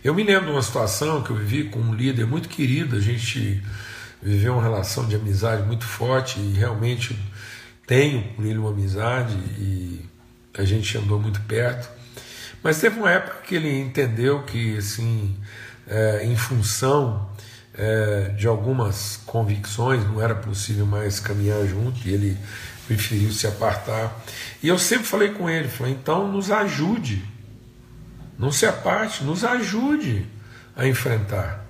Eu 0.05 0.15
me 0.15 0.23
lembro 0.23 0.47
de 0.47 0.53
uma 0.53 0.63
situação 0.63 1.23
que 1.23 1.31
eu 1.31 1.37
vivi 1.37 1.65
com 1.65 1.81
um 1.81 1.95
líder 1.95 2.27
muito 2.27 2.49
querido, 2.49 2.97
a 2.97 3.01
gente 3.01 3.63
viveu 4.23 4.53
uma 4.53 4.63
relação 4.63 5.09
de 5.09 5.17
amizade 5.17 5.63
muito 5.63 5.85
forte 5.85 6.39
e 6.39 6.53
realmente 6.53 7.19
tenho 7.87 8.23
com 8.35 8.43
ele 8.43 8.59
uma 8.59 8.71
amizade 8.71 9.35
e 9.59 10.05
a 10.57 10.65
gente 10.65 10.97
andou 10.97 11.19
muito 11.19 11.41
perto. 11.43 11.89
Mas 12.63 12.79
teve 12.79 12.99
uma 12.99 13.11
época 13.11 13.43
que 13.43 13.55
ele 13.55 13.81
entendeu 13.81 14.43
que 14.43 14.77
assim 14.77 15.37
é, 15.87 16.25
em 16.25 16.37
função 16.37 17.29
é, 17.77 18.31
de 18.37 18.47
algumas 18.47 19.21
convicções, 19.27 20.05
não 20.05 20.23
era 20.23 20.35
possível 20.35 20.87
mais 20.87 21.21
caminhar 21.21 21.67
junto 21.67 22.07
e 22.07 22.13
ele 22.13 22.39
preferiu 22.87 23.31
se 23.31 23.47
apartar. 23.47 24.25
E 24.63 24.69
eu 24.69 24.79
sempre 24.79 25.07
falei 25.07 25.31
com 25.31 25.49
ele: 25.49 25.69
falei, 25.69 25.93
então 25.93 26.31
nos 26.31 26.51
ajude, 26.51 27.25
não 28.39 28.51
se 28.51 28.65
aparte, 28.65 29.25
nos 29.25 29.45
ajude 29.45 30.27
a 30.75 30.87
enfrentar. 30.87 31.67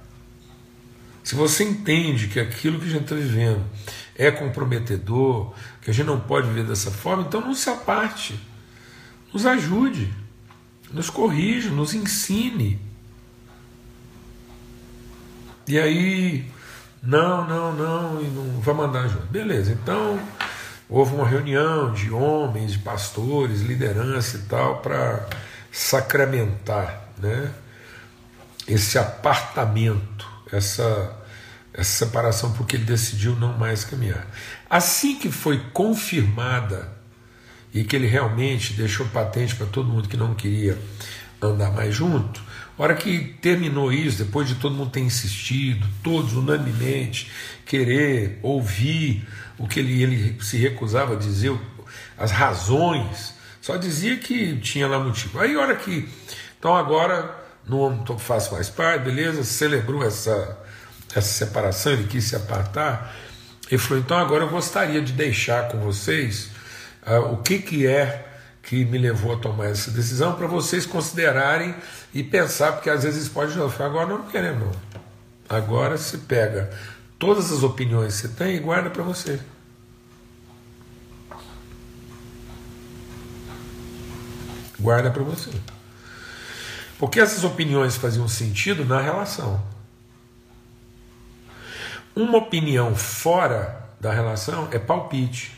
Se 1.25 1.35
você 1.35 1.65
entende 1.65 2.29
que 2.29 2.39
aquilo 2.39 2.79
que 2.79 2.87
a 2.87 2.91
gente 2.91 3.03
está 3.03 3.17
vivendo 3.17 3.65
é 4.15 4.31
comprometedor, 4.31 5.53
que 5.83 5.91
a 5.91 5.93
gente 5.93 6.07
não 6.07 6.21
pode 6.21 6.47
viver 6.47 6.65
dessa 6.65 6.91
forma, 6.91 7.25
então 7.25 7.41
não 7.41 7.55
se 7.55 7.69
aparte, 7.69 8.39
nos 9.33 9.45
ajude, 9.45 10.13
nos 10.93 11.11
corrija, 11.11 11.69
nos 11.71 11.95
ensine. 11.95 12.81
E 15.69 15.79
aí, 15.79 16.51
não, 17.03 17.47
não, 17.47 17.73
não, 17.73 18.23
e 18.23 18.27
não 18.27 18.61
vai 18.61 18.75
mandar 18.75 19.09
junto. 19.09 19.27
Beleza, 19.27 19.73
então 19.73 20.19
houve 20.89 21.15
uma 21.15 21.27
reunião 21.27 21.93
de 21.93 22.11
homens, 22.11 22.73
de 22.73 22.79
pastores, 22.79 23.63
liderança 23.63 24.37
e 24.37 24.43
tal, 24.43 24.79
para 24.79 25.27
sacramentar 25.73 27.09
né, 27.19 27.53
esse 28.67 28.99
apartamento, 28.99 30.27
essa, 30.53 31.17
essa 31.75 32.07
separação, 32.07 32.53
porque 32.53 32.77
ele 32.77 32.85
decidiu 32.85 33.35
não 33.37 33.59
mais 33.59 33.85
caminhar. 33.85 34.27
Assim 34.71 35.19
que 35.19 35.31
foi 35.31 35.59
confirmada 35.73 36.97
e 37.75 37.85
que 37.85 37.95
ele 37.95 38.07
realmente 38.07 38.73
deixou 38.73 39.07
patente 39.09 39.55
para 39.55 39.67
todo 39.67 39.89
mundo 39.89 40.09
que 40.09 40.17
não 40.17 40.35
queria 40.35 40.79
andar 41.43 41.71
mais 41.73 41.95
junto, 41.95 42.43
hora 42.79 42.95
que 42.95 43.37
terminou 43.41 43.93
isso, 43.93 44.23
depois 44.23 44.49
de 44.49 44.57
todo 44.57 44.75
mundo 44.75 44.91
ter 44.91 45.01
insistido, 45.01 45.87
todos 46.03 46.35
unanimemente 46.35 47.31
querer 47.65 48.39
ouvir 48.43 49.27
o 49.59 49.67
que 49.67 49.81
ele, 49.81 50.03
ele 50.03 50.37
se 50.43 50.57
recusava 50.59 51.15
a 51.15 51.17
dizer, 51.17 51.59
as 52.19 52.31
razões, 52.31 53.35
só 53.61 53.77
dizia 53.77 54.17
que 54.19 54.57
tinha 54.59 54.87
lá 54.87 54.99
motivo. 54.99 55.41
Aí 55.41 55.57
hora 55.57 55.75
que. 55.75 56.09
Então 56.59 56.75
agora 56.75 57.35
não 57.67 58.05
faço 58.19 58.55
mais 58.55 58.69
parte, 58.69 59.05
beleza, 59.05 59.43
celebrou 59.43 60.05
essa, 60.05 60.59
essa 61.15 61.47
separação, 61.47 61.93
ele 61.93 62.05
quis 62.05 62.25
se 62.25 62.37
apartar. 62.37 63.15
Ele 63.71 63.79
falou: 63.79 64.03
então 64.03 64.19
agora 64.19 64.45
eu 64.45 64.51
gostaria 64.51 65.01
de 65.01 65.13
deixar 65.13 65.69
com 65.69 65.79
vocês 65.81 66.51
uh, 67.07 67.33
o 67.33 67.39
que, 67.39 67.59
que 67.59 67.87
é 67.87 68.25
que 68.67 68.85
me 68.85 68.99
levou 68.99 69.33
a 69.33 69.37
tomar 69.37 69.67
essa 69.67 69.93
decisão 69.93 70.35
para 70.35 70.49
vocês 70.49 70.85
considerarem 70.85 71.75
e 72.13 72.23
pensar, 72.23 72.73
porque 72.73 72.91
às 72.91 73.05
vezes 73.05 73.29
pode 73.29 73.57
não, 73.57 73.67
agora 73.67 74.07
não 74.09 74.27
queremos. 74.27 74.77
Agora 75.49 75.97
se 75.97 76.19
pega 76.19 76.77
todas 77.17 77.53
as 77.53 77.63
opiniões 77.63 78.21
que 78.21 78.27
você 78.27 78.35
tem 78.35 78.57
e 78.57 78.59
guarda 78.59 78.91
para 78.91 79.05
você. 79.05 79.41
Guarda 84.81 85.13
para 85.13 85.23
você. 85.23 85.51
Porque 86.99 87.21
essas 87.21 87.45
opiniões 87.45 87.97
faziam 87.97 88.27
sentido 88.27 88.85
na 88.85 89.01
relação. 89.01 89.63
Uma 92.17 92.39
opinião 92.39 92.97
fora 92.97 93.91
da 94.01 94.13
relação 94.13 94.69
é 94.73 94.79
palpite. 94.79 95.56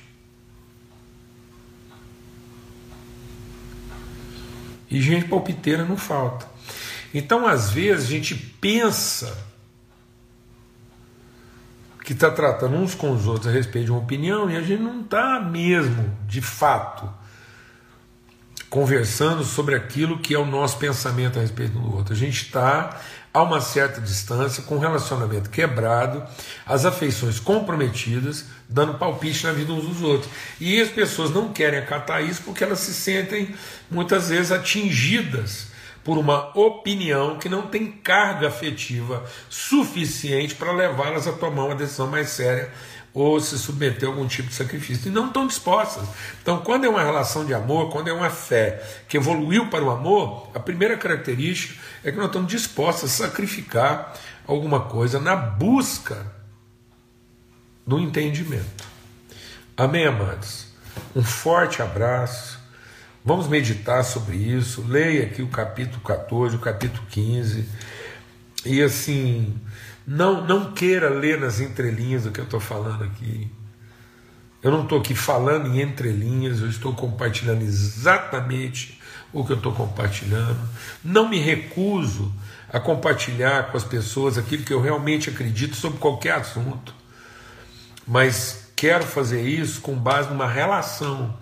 E 4.91 5.01
gente 5.01 5.27
palpiteira 5.27 5.85
não 5.85 5.97
falta. 5.97 6.47
Então, 7.13 7.47
às 7.47 7.71
vezes, 7.71 8.07
a 8.07 8.11
gente 8.11 8.35
pensa 8.35 9.47
que 12.05 12.15
está 12.15 12.31
tratando 12.31 12.77
uns 12.77 12.95
com 12.95 13.13
os 13.13 13.27
outros 13.27 13.49
a 13.49 13.51
respeito 13.51 13.87
de 13.87 13.93
uma 13.93 14.01
opinião 14.01 14.51
e 14.51 14.57
a 14.57 14.63
gente 14.63 14.83
não 14.83 15.03
está 15.03 15.41
mesmo, 15.41 16.11
de 16.27 16.41
fato, 16.41 17.07
conversando 18.71 19.45
sobre 19.45 19.75
aquilo 19.75 20.19
que 20.19 20.35
é 20.35 20.39
o 20.39 20.45
nosso 20.45 20.79
pensamento 20.79 21.39
a 21.39 21.43
respeito 21.43 21.73
do 21.73 21.97
outro. 21.97 22.13
A 22.13 22.17
gente 22.17 22.43
está 22.43 23.01
a 23.33 23.43
uma 23.43 23.61
certa 23.61 24.01
distância, 24.01 24.63
com 24.63 24.77
o 24.77 24.79
relacionamento 24.79 25.51
quebrado, 25.51 26.25
as 26.67 26.85
afeições 26.85 27.39
comprometidas, 27.39 28.47
dando 28.69 28.95
palpite 28.95 29.45
na 29.45 29.53
vida 29.53 29.73
uns 29.73 29.87
dos 29.87 30.03
outros. 30.03 30.31
E 30.61 30.81
as 30.81 30.89
pessoas 30.89 31.31
não 31.31 31.53
querem 31.53 31.79
acatar 31.79 32.23
isso 32.23 32.43
porque 32.43 32.65
elas 32.65 32.81
se 32.81 32.93
sentem 32.93 33.55
muitas 33.91 34.29
vezes 34.29 34.51
atingidas 34.51 35.69
por 36.03 36.17
uma 36.17 36.59
opinião 36.59 37.39
que 37.39 37.51
não 37.51 37.63
tem 37.67 37.93
carga 37.93 38.49
afetiva 38.49 39.23
suficiente 39.51 40.55
para 40.55 40.73
levá-las 40.73 41.27
a 41.27 41.33
tomar 41.33 41.67
uma 41.67 41.75
decisão 41.75 42.07
mais 42.07 42.31
séria 42.31 42.73
ou 43.19 43.41
se 43.41 43.59
submeter 43.59 44.09
a 44.09 44.13
algum 44.13 44.29
tipo 44.29 44.49
de 44.49 44.55
sacrifício. 44.55 45.09
E 45.09 45.11
não 45.11 45.27
estão 45.27 45.45
dispostas. 45.45 46.09
Então, 46.41 46.59
quando 46.59 46.85
é 46.85 46.89
uma 46.89 47.03
relação 47.03 47.45
de 47.45 47.53
amor, 47.53 47.91
quando 47.91 48.09
é 48.09 48.13
uma 48.13 48.31
fé 48.31 48.81
que 49.09 49.17
evoluiu 49.17 49.69
para 49.69 49.83
o 49.83 49.91
amor, 49.91 50.49
a 50.55 50.61
primeira 50.61 50.97
característica 50.97 51.75
é 52.05 52.13
que 52.13 52.17
nós 52.17 52.27
estamos 52.27 52.49
dispostos 52.49 53.11
a 53.11 53.27
sacrificar 53.27 54.15
alguma 54.47 54.83
coisa 54.83 55.19
na 55.19 55.35
busca 55.35 56.25
do 57.85 57.99
entendimento. 57.99 58.85
Amém, 59.77 60.07
amados? 60.07 60.69
Um 61.15 61.25
forte 61.25 61.83
abraço. 61.83 62.61
Vamos 63.25 63.49
meditar 63.49 64.05
sobre 64.05 64.37
isso. 64.37 64.85
Leia 64.87 65.25
aqui 65.25 65.43
o 65.43 65.49
capítulo 65.49 66.01
14, 66.03 66.55
o 66.55 66.61
capítulo 66.61 67.03
15. 67.11 67.69
E 68.65 68.81
assim, 68.81 69.61
não, 70.11 70.43
não 70.47 70.73
queira 70.73 71.11
ler 71.11 71.39
nas 71.39 71.61
entrelinhas 71.61 72.25
o 72.25 72.31
que 72.31 72.41
eu 72.41 72.45
estou 72.45 72.59
falando 72.59 73.05
aqui. 73.05 73.47
Eu 74.63 74.71
não 74.71 74.85
estou 74.85 74.99
aqui 74.99 75.15
falando 75.15 75.69
em 75.69 75.83
entrelinhas, 75.83 76.63
eu 76.63 76.69
estou 76.71 76.95
compartilhando 76.95 77.61
exatamente 77.61 78.99
o 79.35 79.45
que 79.45 79.53
eu 79.53 79.59
estou 79.59 79.71
compartilhando. 79.71 80.59
Não 81.05 81.29
me 81.29 81.39
recuso 81.39 82.33
a 82.73 82.81
compartilhar 82.81 83.71
com 83.71 83.77
as 83.77 83.85
pessoas 83.85 84.39
aquilo 84.39 84.65
que 84.65 84.73
eu 84.73 84.81
realmente 84.81 85.29
acredito 85.29 85.77
sobre 85.77 85.99
qualquer 85.99 86.37
assunto, 86.37 86.95
mas 88.07 88.73
quero 88.75 89.05
fazer 89.05 89.47
isso 89.47 89.83
com 89.83 89.95
base 89.95 90.31
numa 90.31 90.49
relação. 90.49 91.37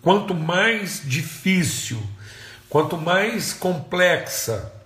Quanto 0.00 0.32
mais 0.34 1.02
difícil, 1.04 2.02
quanto 2.70 2.96
mais 2.96 3.52
complexa 3.52 4.77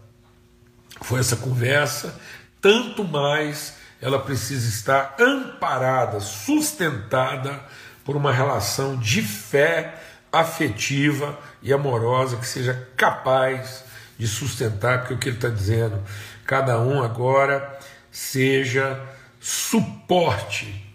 foi 1.02 1.20
essa 1.20 1.36
conversa, 1.36 2.14
tanto 2.60 3.04
mais 3.04 3.74
ela 4.00 4.18
precisa 4.18 4.68
estar 4.68 5.16
amparada, 5.18 6.20
sustentada 6.20 7.60
por 8.04 8.16
uma 8.16 8.32
relação 8.32 8.96
de 8.96 9.22
fé 9.22 9.94
afetiva 10.32 11.38
e 11.62 11.72
amorosa 11.72 12.36
que 12.36 12.46
seja 12.46 12.88
capaz 12.96 13.84
de 14.18 14.26
sustentar, 14.26 15.00
porque 15.00 15.14
o 15.14 15.18
que 15.18 15.28
ele 15.28 15.36
está 15.36 15.48
dizendo, 15.48 16.02
cada 16.44 16.80
um 16.80 17.02
agora 17.02 17.78
seja 18.10 19.00
suporte 19.38 20.86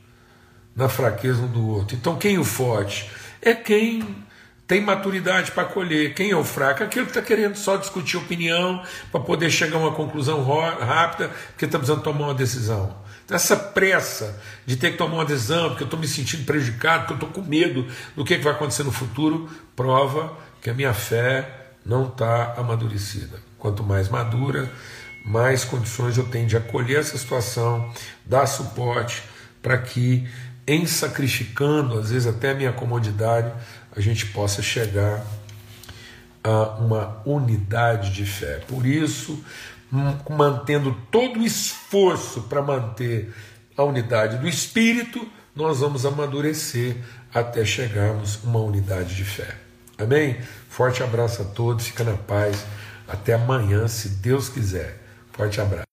na 0.76 0.88
fraqueza 0.88 1.42
um 1.42 1.48
do 1.48 1.68
outro. 1.68 1.96
Então, 1.96 2.18
quem 2.18 2.38
o 2.38 2.44
forte? 2.44 3.10
É 3.42 3.54
quem 3.54 4.26
tem 4.68 4.82
maturidade 4.82 5.52
para 5.52 5.64
acolher. 5.64 6.14
Quem 6.14 6.32
é 6.32 6.36
o 6.36 6.44
fraco? 6.44 6.84
Aquele 6.84 7.06
que 7.06 7.12
está 7.12 7.22
querendo 7.22 7.56
só 7.56 7.78
discutir 7.78 8.18
opinião 8.18 8.84
para 9.12 9.22
poder 9.22 9.50
chegar 9.50 9.78
a 9.78 9.80
uma 9.80 9.94
conclusão 9.94 10.44
rápida, 10.44 11.32
porque 11.50 11.66
está 11.66 11.78
precisando 11.78 12.04
tomar 12.04 12.26
uma 12.26 12.34
decisão. 12.34 12.94
Então, 13.24 13.36
essa 13.36 13.56
pressa 13.56 14.40
de 14.66 14.76
ter 14.76 14.92
que 14.92 14.98
tomar 14.98 15.16
uma 15.16 15.26
decisão, 15.26 15.70
porque 15.70 15.84
eu 15.84 15.88
estou 15.88 16.00
me 16.00 16.08
sentindo 16.08 16.46
prejudicado, 16.46 17.06
porque 17.06 17.14
eu 17.14 17.28
estou 17.28 17.44
com 17.44 17.50
medo 17.50 17.88
do 18.16 18.26
que, 18.26 18.38
que 18.38 18.44
vai 18.44 18.54
acontecer 18.54 18.84
no 18.84 18.92
futuro, 18.92 19.50
prova 19.76 20.38
que 20.62 20.70
a 20.70 20.74
minha 20.74 20.94
fé 20.94 21.72
não 21.86 22.08
está 22.08 22.54
amadurecida. 22.58 23.40
Quanto 23.58 23.84
mais 23.84 24.10
madura, 24.10 24.70
mais 25.26 25.64
condições 25.64 26.18
eu 26.18 26.26
tenho 26.26 26.48
de 26.48 26.58
acolher 26.58 27.00
essa 27.00 27.18
situação, 27.18 27.92
dar 28.26 28.46
suporte 28.46 29.24
para 29.62 29.78
que, 29.78 30.28
em 30.66 30.86
sacrificando, 30.86 32.00
às 32.00 32.12
vezes 32.12 32.28
até 32.28 32.52
a 32.52 32.54
minha 32.54 32.72
comodidade, 32.72 33.52
a 33.98 34.02
gente 34.02 34.28
possa 34.28 34.62
chegar 34.62 35.26
a 36.44 36.76
uma 36.76 37.22
unidade 37.26 38.12
de 38.12 38.26
fé. 38.26 38.62
Por 38.68 38.86
isso, 38.86 39.44
mantendo 40.30 40.96
todo 41.12 41.40
o 41.40 41.44
esforço 41.44 42.44
para 42.44 42.62
manter 42.62 43.34
a 43.76 43.84
unidade 43.84 44.38
do 44.38 44.48
espírito, 44.48 45.28
nós 45.56 45.80
vamos 45.80 46.06
amadurecer 46.06 46.98
até 47.34 47.66
chegarmos 47.66 48.40
a 48.44 48.48
uma 48.48 48.60
unidade 48.60 49.16
de 49.16 49.26
fé. 49.26 49.56
Amém? 49.98 50.38
Forte 50.70 51.02
abraço 51.02 51.42
a 51.42 51.46
todos, 51.46 51.88
fica 51.88 52.04
na 52.04 52.16
paz. 52.16 52.64
Até 53.08 53.34
amanhã, 53.34 53.88
se 53.88 54.10
Deus 54.10 54.48
quiser. 54.48 55.02
Forte 55.34 55.60
abraço. 55.60 55.87